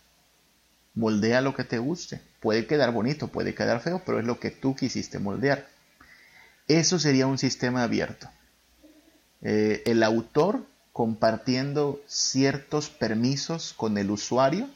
Moldea 0.94 1.42
lo 1.42 1.54
que 1.54 1.64
te 1.64 1.78
guste. 1.78 2.22
Puede 2.40 2.66
quedar 2.66 2.92
bonito, 2.92 3.28
puede 3.28 3.54
quedar 3.54 3.80
feo, 3.80 4.00
pero 4.06 4.18
es 4.18 4.24
lo 4.24 4.40
que 4.40 4.50
tú 4.50 4.74
quisiste 4.74 5.18
moldear. 5.18 5.68
Eso 6.68 6.98
sería 6.98 7.26
un 7.26 7.36
sistema 7.36 7.82
abierto. 7.82 8.30
Eh, 9.42 9.82
el 9.84 10.02
autor 10.02 10.64
compartiendo 10.92 12.00
ciertos 12.06 12.88
permisos 12.88 13.74
con 13.74 13.98
el 13.98 14.10
usuario 14.10 14.68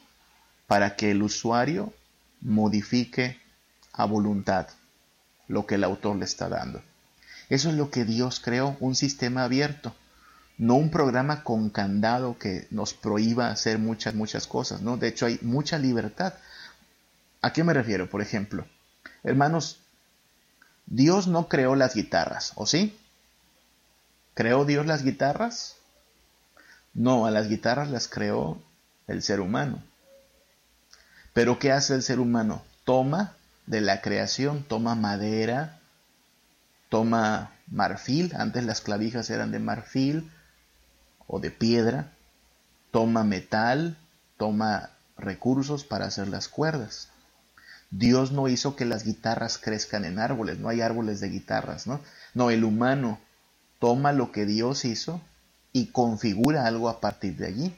para 0.67 0.95
que 0.95 1.11
el 1.11 1.23
usuario 1.23 1.91
modifique 2.41 3.39
a 3.93 4.05
voluntad 4.05 4.67
lo 5.47 5.65
que 5.65 5.75
el 5.75 5.83
autor 5.83 6.17
le 6.17 6.25
está 6.25 6.47
dando. 6.47 6.81
Eso 7.49 7.69
es 7.69 7.75
lo 7.75 7.89
que 7.89 8.05
Dios 8.05 8.39
creó, 8.39 8.77
un 8.79 8.95
sistema 8.95 9.43
abierto 9.43 9.95
no 10.61 10.75
un 10.75 10.91
programa 10.91 11.43
con 11.43 11.71
candado 11.71 12.37
que 12.37 12.67
nos 12.69 12.93
prohíba 12.93 13.49
hacer 13.49 13.79
muchas, 13.79 14.13
muchas 14.13 14.45
cosas, 14.45 14.83
¿no? 14.83 14.95
De 14.95 15.07
hecho, 15.07 15.25
hay 15.25 15.39
mucha 15.41 15.79
libertad. 15.79 16.35
¿A 17.41 17.51
qué 17.51 17.63
me 17.63 17.73
refiero? 17.73 18.07
Por 18.07 18.21
ejemplo, 18.21 18.67
hermanos, 19.23 19.79
Dios 20.85 21.25
no 21.27 21.47
creó 21.47 21.75
las 21.75 21.95
guitarras, 21.95 22.51
¿o 22.53 22.67
sí? 22.67 22.95
¿Creó 24.35 24.63
Dios 24.63 24.85
las 24.85 25.01
guitarras? 25.01 25.77
No, 26.93 27.25
a 27.25 27.31
las 27.31 27.49
guitarras 27.49 27.89
las 27.89 28.07
creó 28.07 28.61
el 29.07 29.23
ser 29.23 29.39
humano. 29.39 29.81
Pero 31.33 31.57
¿qué 31.57 31.71
hace 31.71 31.95
el 31.95 32.03
ser 32.03 32.19
humano? 32.19 32.61
Toma 32.83 33.33
de 33.65 33.81
la 33.81 34.01
creación, 34.01 34.61
toma 34.61 34.93
madera, 34.93 35.79
toma 36.89 37.49
marfil, 37.65 38.31
antes 38.37 38.63
las 38.63 38.81
clavijas 38.81 39.31
eran 39.31 39.51
de 39.51 39.57
marfil, 39.57 40.29
o 41.31 41.39
de 41.39 41.49
piedra, 41.49 42.11
toma 42.91 43.23
metal, 43.23 43.97
toma 44.37 44.89
recursos 45.17 45.85
para 45.85 46.05
hacer 46.05 46.27
las 46.27 46.49
cuerdas. 46.49 47.07
Dios 47.89 48.33
no 48.33 48.49
hizo 48.49 48.75
que 48.75 48.83
las 48.83 49.05
guitarras 49.05 49.57
crezcan 49.57 50.03
en 50.03 50.19
árboles, 50.19 50.59
no 50.59 50.67
hay 50.67 50.81
árboles 50.81 51.21
de 51.21 51.29
guitarras, 51.29 51.87
¿no? 51.87 52.01
No, 52.33 52.51
el 52.51 52.65
humano 52.65 53.17
toma 53.79 54.11
lo 54.11 54.33
que 54.33 54.45
Dios 54.45 54.83
hizo 54.83 55.21
y 55.71 55.87
configura 55.87 56.67
algo 56.67 56.89
a 56.89 56.99
partir 56.99 57.37
de 57.37 57.47
allí. 57.47 57.75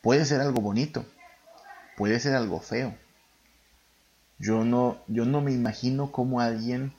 Puede 0.00 0.24
ser 0.26 0.40
algo 0.40 0.60
bonito, 0.60 1.04
puede 1.96 2.20
ser 2.20 2.36
algo 2.36 2.60
feo. 2.60 2.96
Yo 4.38 4.64
no, 4.64 4.98
yo 5.08 5.24
no 5.24 5.40
me 5.40 5.52
imagino 5.52 6.12
cómo 6.12 6.40
alguien 6.40 6.92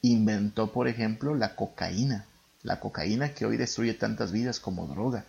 inventó, 0.00 0.72
por 0.72 0.88
ejemplo, 0.88 1.34
la 1.34 1.56
cocaína 1.56 2.24
la 2.68 2.80
cocaína 2.80 3.32
que 3.32 3.46
hoy 3.46 3.56
destruye 3.56 3.94
tantas 3.94 4.30
vidas 4.30 4.60
como 4.60 4.86
droga. 4.86 5.24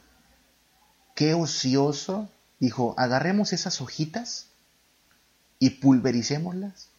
Qué 1.15 1.34
ocioso, 1.34 2.30
dijo, 2.60 2.95
agarremos 2.97 3.54
esas 3.54 3.80
hojitas 3.80 4.47
y 5.58 5.69
pulvericémoslas 5.71 6.89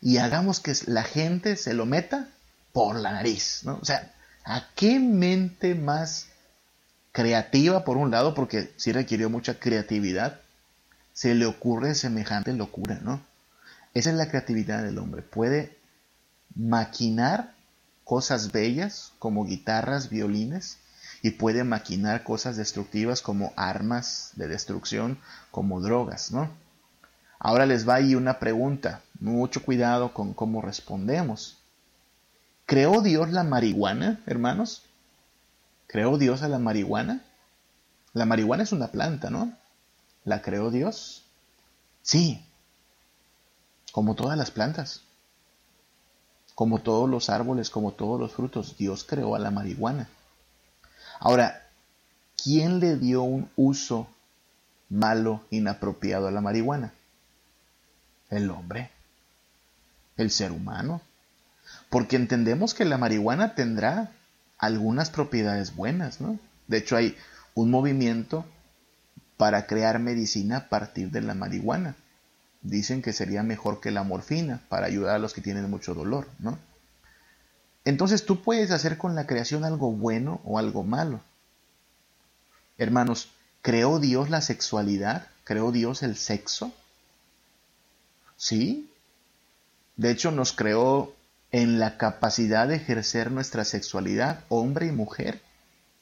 y 0.00 0.16
hagamos 0.16 0.60
que 0.60 0.74
la 0.86 1.04
gente 1.04 1.56
se 1.56 1.74
lo 1.74 1.84
meta 1.84 2.30
por 2.72 2.96
la 2.96 3.12
nariz, 3.12 3.64
¿no? 3.64 3.78
O 3.80 3.84
sea, 3.84 4.14
¿a 4.44 4.66
qué 4.74 4.98
mente 4.98 5.74
más 5.74 6.28
creativa 7.12 7.84
por 7.84 7.98
un 7.98 8.10
lado, 8.10 8.32
porque 8.34 8.72
sí 8.76 8.92
requirió 8.92 9.28
mucha 9.28 9.58
creatividad, 9.58 10.40
se 11.12 11.34
le 11.34 11.44
ocurre 11.44 11.94
semejante 11.94 12.54
locura, 12.54 12.98
¿no? 13.02 13.20
Esa 13.92 14.08
es 14.08 14.16
la 14.16 14.28
creatividad 14.28 14.82
del 14.82 14.98
hombre, 14.98 15.20
puede 15.20 15.76
maquinar 16.54 17.55
cosas 18.06 18.52
bellas 18.52 19.12
como 19.18 19.44
guitarras, 19.44 20.08
violines, 20.08 20.78
y 21.22 21.32
puede 21.32 21.64
maquinar 21.64 22.22
cosas 22.22 22.56
destructivas 22.56 23.20
como 23.20 23.52
armas 23.56 24.30
de 24.36 24.46
destrucción, 24.46 25.18
como 25.50 25.80
drogas, 25.80 26.30
¿no? 26.30 26.48
Ahora 27.40 27.66
les 27.66 27.86
va 27.86 27.96
ahí 27.96 28.14
una 28.14 28.38
pregunta, 28.38 29.02
mucho 29.18 29.60
cuidado 29.64 30.14
con 30.14 30.34
cómo 30.34 30.62
respondemos. 30.62 31.58
¿Creó 32.64 33.02
Dios 33.02 33.32
la 33.32 33.42
marihuana, 33.42 34.20
hermanos? 34.24 34.84
¿Creó 35.88 36.16
Dios 36.16 36.42
a 36.42 36.48
la 36.48 36.60
marihuana? 36.60 37.24
La 38.12 38.24
marihuana 38.24 38.62
es 38.62 38.70
una 38.70 38.92
planta, 38.92 39.30
¿no? 39.30 39.52
¿La 40.24 40.42
creó 40.42 40.70
Dios? 40.70 41.24
Sí, 42.02 42.46
como 43.90 44.14
todas 44.14 44.38
las 44.38 44.52
plantas. 44.52 45.02
Como 46.56 46.78
todos 46.78 47.08
los 47.10 47.28
árboles, 47.28 47.68
como 47.68 47.92
todos 47.92 48.18
los 48.18 48.32
frutos, 48.32 48.78
Dios 48.78 49.04
creó 49.04 49.34
a 49.34 49.38
la 49.38 49.50
marihuana. 49.50 50.08
Ahora, 51.20 51.68
¿quién 52.42 52.80
le 52.80 52.96
dio 52.96 53.24
un 53.24 53.50
uso 53.56 54.08
malo, 54.88 55.42
inapropiado 55.50 56.28
a 56.28 56.30
la 56.30 56.40
marihuana? 56.40 56.94
El 58.30 58.48
hombre, 58.48 58.90
el 60.16 60.30
ser 60.30 60.50
humano. 60.50 61.02
Porque 61.90 62.16
entendemos 62.16 62.72
que 62.72 62.86
la 62.86 62.96
marihuana 62.96 63.54
tendrá 63.54 64.12
algunas 64.56 65.10
propiedades 65.10 65.76
buenas, 65.76 66.22
¿no? 66.22 66.38
De 66.68 66.78
hecho, 66.78 66.96
hay 66.96 67.18
un 67.54 67.70
movimiento 67.70 68.46
para 69.36 69.66
crear 69.66 69.98
medicina 69.98 70.56
a 70.56 70.68
partir 70.70 71.10
de 71.10 71.20
la 71.20 71.34
marihuana 71.34 71.96
dicen 72.68 73.02
que 73.02 73.12
sería 73.12 73.42
mejor 73.42 73.80
que 73.80 73.90
la 73.90 74.02
morfina 74.02 74.60
para 74.68 74.86
ayudar 74.86 75.16
a 75.16 75.18
los 75.18 75.32
que 75.32 75.40
tienen 75.40 75.70
mucho 75.70 75.94
dolor, 75.94 76.26
¿no? 76.38 76.58
Entonces 77.84 78.26
tú 78.26 78.42
puedes 78.42 78.72
hacer 78.72 78.98
con 78.98 79.14
la 79.14 79.26
creación 79.26 79.64
algo 79.64 79.92
bueno 79.92 80.40
o 80.44 80.58
algo 80.58 80.82
malo. 80.82 81.20
Hermanos, 82.78 83.30
¿creó 83.62 84.00
Dios 84.00 84.28
la 84.28 84.40
sexualidad? 84.40 85.28
¿Creó 85.44 85.70
Dios 85.70 86.02
el 86.02 86.16
sexo? 86.16 86.72
Sí. 88.36 88.90
De 89.96 90.10
hecho, 90.10 90.32
nos 90.32 90.52
creó 90.52 91.14
en 91.52 91.78
la 91.78 91.96
capacidad 91.96 92.66
de 92.66 92.76
ejercer 92.76 93.30
nuestra 93.30 93.64
sexualidad, 93.64 94.44
hombre 94.48 94.86
y 94.86 94.92
mujer, 94.92 95.40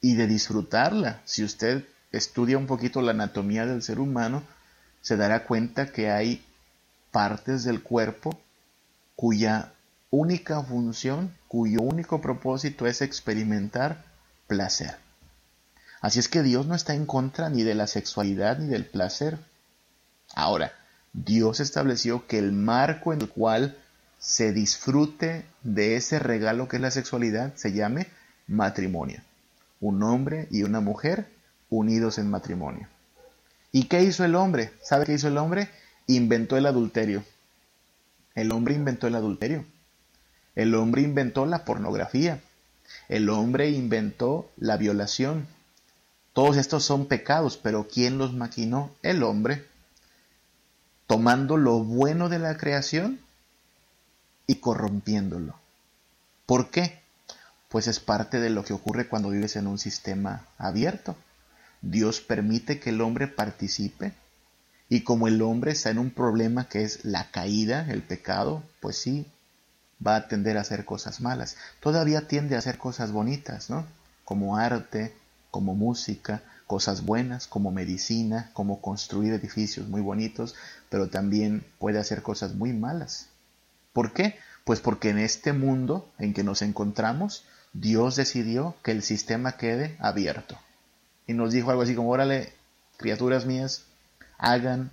y 0.01 0.15
de 0.15 0.27
disfrutarla. 0.27 1.21
Si 1.25 1.43
usted 1.43 1.85
estudia 2.11 2.57
un 2.57 2.65
poquito 2.65 3.01
la 3.01 3.11
anatomía 3.11 3.65
del 3.65 3.83
ser 3.83 3.99
humano, 3.99 4.43
se 5.01 5.17
dará 5.17 5.45
cuenta 5.45 5.91
que 5.91 6.09
hay 6.09 6.43
partes 7.15 7.63
del 7.63 7.81
cuerpo 7.81 8.37
cuya 9.15 9.71
única 10.09 10.61
función, 10.61 11.33
cuyo 11.47 11.79
único 11.81 12.19
propósito 12.19 12.87
es 12.87 13.01
experimentar 13.01 14.03
placer. 14.47 14.97
Así 16.01 16.19
es 16.19 16.27
que 16.27 16.43
Dios 16.43 16.67
no 16.67 16.75
está 16.75 16.93
en 16.93 17.05
contra 17.05 17.49
ni 17.49 17.63
de 17.63 17.73
la 17.73 17.87
sexualidad 17.87 18.59
ni 18.59 18.67
del 18.67 18.85
placer. 18.85 19.39
Ahora, 20.35 20.73
Dios 21.13 21.61
estableció 21.61 22.27
que 22.27 22.37
el 22.37 22.51
marco 22.51 23.13
en 23.13 23.21
el 23.21 23.29
cual 23.29 23.77
se 24.19 24.51
disfrute 24.51 25.45
de 25.63 25.95
ese 25.95 26.19
regalo 26.19 26.67
que 26.67 26.75
es 26.75 26.81
la 26.81 26.91
sexualidad 26.91 27.55
se 27.55 27.71
llame 27.71 28.07
matrimonio. 28.45 29.21
Un 29.79 30.03
hombre 30.03 30.49
y 30.51 30.63
una 30.63 30.81
mujer 30.81 31.29
unidos 31.69 32.17
en 32.17 32.29
matrimonio. 32.29 32.89
¿Y 33.71 33.85
qué 33.85 34.03
hizo 34.03 34.25
el 34.25 34.35
hombre? 34.35 34.73
¿Sabe 34.83 35.05
qué 35.05 35.13
hizo 35.13 35.29
el 35.29 35.37
hombre? 35.37 35.69
Inventó 36.07 36.57
el 36.57 36.65
adulterio. 36.65 37.23
El 38.35 38.51
hombre 38.51 38.75
inventó 38.75 39.07
el 39.07 39.15
adulterio. 39.15 39.65
El 40.55 40.75
hombre 40.75 41.01
inventó 41.01 41.45
la 41.45 41.65
pornografía. 41.65 42.41
El 43.09 43.29
hombre 43.29 43.69
inventó 43.69 44.49
la 44.57 44.77
violación. 44.77 45.47
Todos 46.33 46.57
estos 46.57 46.83
son 46.83 47.07
pecados, 47.07 47.57
pero 47.57 47.87
¿quién 47.87 48.17
los 48.17 48.33
maquinó? 48.33 48.91
El 49.01 49.23
hombre, 49.23 49.65
tomando 51.07 51.57
lo 51.57 51.79
bueno 51.79 52.29
de 52.29 52.39
la 52.39 52.57
creación 52.57 53.19
y 54.47 54.55
corrompiéndolo. 54.55 55.55
¿Por 56.45 56.69
qué? 56.69 56.99
Pues 57.69 57.87
es 57.87 57.99
parte 57.99 58.39
de 58.39 58.49
lo 58.49 58.63
que 58.63 58.73
ocurre 58.73 59.07
cuando 59.07 59.29
vives 59.29 59.55
en 59.55 59.67
un 59.67 59.79
sistema 59.79 60.45
abierto. 60.57 61.15
Dios 61.81 62.21
permite 62.21 62.79
que 62.79 62.89
el 62.89 63.01
hombre 63.01 63.27
participe 63.27 64.13
y 64.89 65.01
como 65.01 65.27
el 65.27 65.41
hombre 65.41 65.71
está 65.71 65.89
en 65.89 65.99
un 65.99 66.11
problema 66.11 66.69
que 66.69 66.83
es 66.83 67.05
la 67.05 67.31
caída, 67.31 67.87
el 67.89 68.03
pecado, 68.03 68.63
pues 68.79 68.97
sí, 68.97 69.25
va 70.05 70.15
a 70.15 70.27
tender 70.27 70.57
a 70.57 70.61
hacer 70.61 70.85
cosas 70.85 71.21
malas. 71.21 71.57
Todavía 71.79 72.27
tiende 72.27 72.55
a 72.55 72.59
hacer 72.59 72.77
cosas 72.77 73.11
bonitas, 73.11 73.69
¿no? 73.69 73.85
Como 74.23 74.57
arte, 74.57 75.15
como 75.49 75.73
música, 75.73 76.43
cosas 76.67 77.05
buenas, 77.05 77.47
como 77.47 77.71
medicina, 77.71 78.49
como 78.53 78.81
construir 78.81 79.33
edificios 79.33 79.87
muy 79.87 80.01
bonitos, 80.01 80.55
pero 80.89 81.09
también 81.09 81.65
puede 81.79 81.99
hacer 81.99 82.21
cosas 82.21 82.53
muy 82.53 82.73
malas. 82.73 83.29
¿Por 83.93 84.13
qué? 84.13 84.37
Pues 84.65 84.81
porque 84.81 85.09
en 85.09 85.19
este 85.19 85.53
mundo 85.53 86.09
en 86.19 86.33
que 86.33 86.43
nos 86.43 86.61
encontramos, 86.61 87.45
Dios 87.73 88.15
decidió 88.15 88.75
que 88.83 88.91
el 88.91 89.03
sistema 89.03 89.53
quede 89.53 89.95
abierto. 89.99 90.57
Y 91.27 91.33
nos 91.33 91.53
dijo 91.53 91.71
algo 91.71 91.83
así 91.83 91.95
como, 91.95 92.09
órale, 92.09 92.53
criaturas 92.97 93.45
mías, 93.45 93.85
hagan 94.37 94.91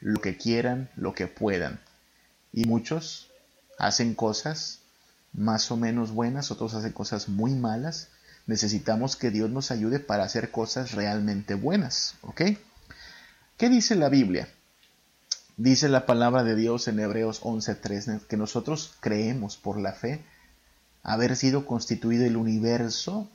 lo 0.00 0.20
que 0.20 0.36
quieran, 0.36 0.88
lo 0.96 1.14
que 1.14 1.26
puedan. 1.26 1.80
Y 2.52 2.64
muchos 2.64 3.28
hacen 3.78 4.14
cosas 4.14 4.80
más 5.32 5.70
o 5.70 5.76
menos 5.76 6.12
buenas, 6.12 6.50
otros 6.50 6.74
hacen 6.74 6.92
cosas 6.92 7.28
muy 7.28 7.52
malas. 7.52 8.08
Necesitamos 8.46 9.16
que 9.16 9.30
Dios 9.30 9.50
nos 9.50 9.70
ayude 9.70 10.00
para 10.00 10.24
hacer 10.24 10.50
cosas 10.50 10.92
realmente 10.92 11.54
buenas, 11.54 12.14
¿ok? 12.22 12.42
¿Qué 13.56 13.68
dice 13.68 13.94
la 13.94 14.08
Biblia? 14.08 14.48
Dice 15.56 15.88
la 15.88 16.06
palabra 16.06 16.44
de 16.44 16.54
Dios 16.54 16.86
en 16.86 17.00
Hebreos 17.00 17.40
11:3 17.42 18.26
que 18.26 18.36
nosotros 18.36 18.94
creemos 19.00 19.56
por 19.56 19.78
la 19.78 19.92
fe 19.92 20.24
haber 21.02 21.36
sido 21.36 21.66
constituido 21.66 22.24
el 22.24 22.36
universo 22.36 23.28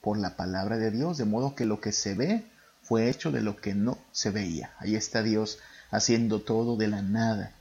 por 0.00 0.18
la 0.18 0.36
palabra 0.36 0.78
de 0.78 0.90
Dios, 0.90 1.18
de 1.18 1.26
modo 1.26 1.54
que 1.54 1.66
lo 1.66 1.80
que 1.80 1.92
se 1.92 2.14
ve 2.14 2.44
fue 2.90 3.08
hecho 3.08 3.30
de 3.30 3.40
lo 3.40 3.56
que 3.56 3.72
no 3.72 3.98
se 4.10 4.30
veía. 4.30 4.74
Ahí 4.80 4.96
está 4.96 5.22
Dios 5.22 5.60
haciendo 5.92 6.40
todo 6.40 6.76
de 6.76 6.88
la 6.88 7.02
nada. 7.02 7.54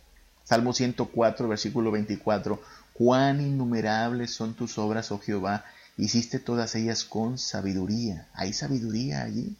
Salmo 0.43 0.73
104, 0.73 1.47
versículo 1.47 1.91
24. 1.91 2.59
Cuán 2.93 3.39
innumerables 3.39 4.31
son 4.31 4.55
tus 4.55 4.79
obras, 4.79 5.11
oh 5.11 5.19
Jehová, 5.19 5.65
hiciste 5.97 6.39
todas 6.39 6.73
ellas 6.73 7.03
con 7.03 7.37
sabiduría. 7.37 8.27
¿Hay 8.33 8.53
sabiduría 8.53 9.21
allí? 9.21 9.55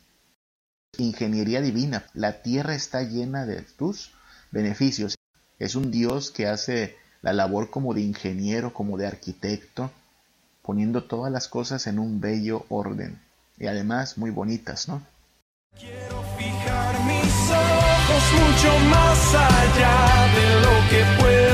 Ingeniería 0.98 1.62
divina. 1.62 2.04
La 2.16 2.42
tierra 2.42 2.74
está 2.74 3.04
llena 3.04 3.46
de 3.46 3.62
tus 3.62 4.12
beneficios. 4.50 5.20
Es 5.60 5.76
un 5.76 5.92
Dios 5.92 6.32
que 6.32 6.48
hace 6.48 6.96
la 7.22 7.32
labor 7.32 7.70
como 7.70 7.94
de 7.94 8.02
ingeniero, 8.02 8.74
como 8.74 8.98
de 8.98 9.06
arquitecto, 9.06 9.92
poniendo 10.64 11.04
todas 11.04 11.32
las 11.32 11.48
cosas 11.48 11.86
en 11.86 12.00
un 12.00 12.20
bello 12.20 12.66
orden. 12.70 13.22
Y 13.60 13.68
además 13.68 14.18
muy 14.18 14.32
bonitas, 14.32 14.88
¿no? 14.88 15.06
Quiero 15.80 16.22
fijar 16.38 16.94
mis 17.06 17.52
ojos 17.52 18.24
mucho 18.34 18.80
más 18.90 19.34
allá 19.34 19.98
de 20.36 20.48
lo 20.66 20.76
que 20.90 21.22
puedo 21.22 21.49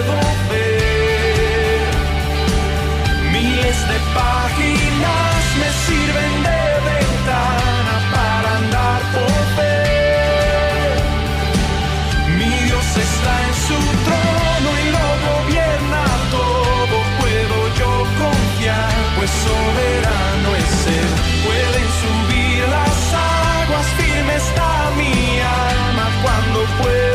está 24.47 24.91
mi 24.97 25.39
alma 25.39 26.05
cuando 26.23 26.59
fue 26.77 27.14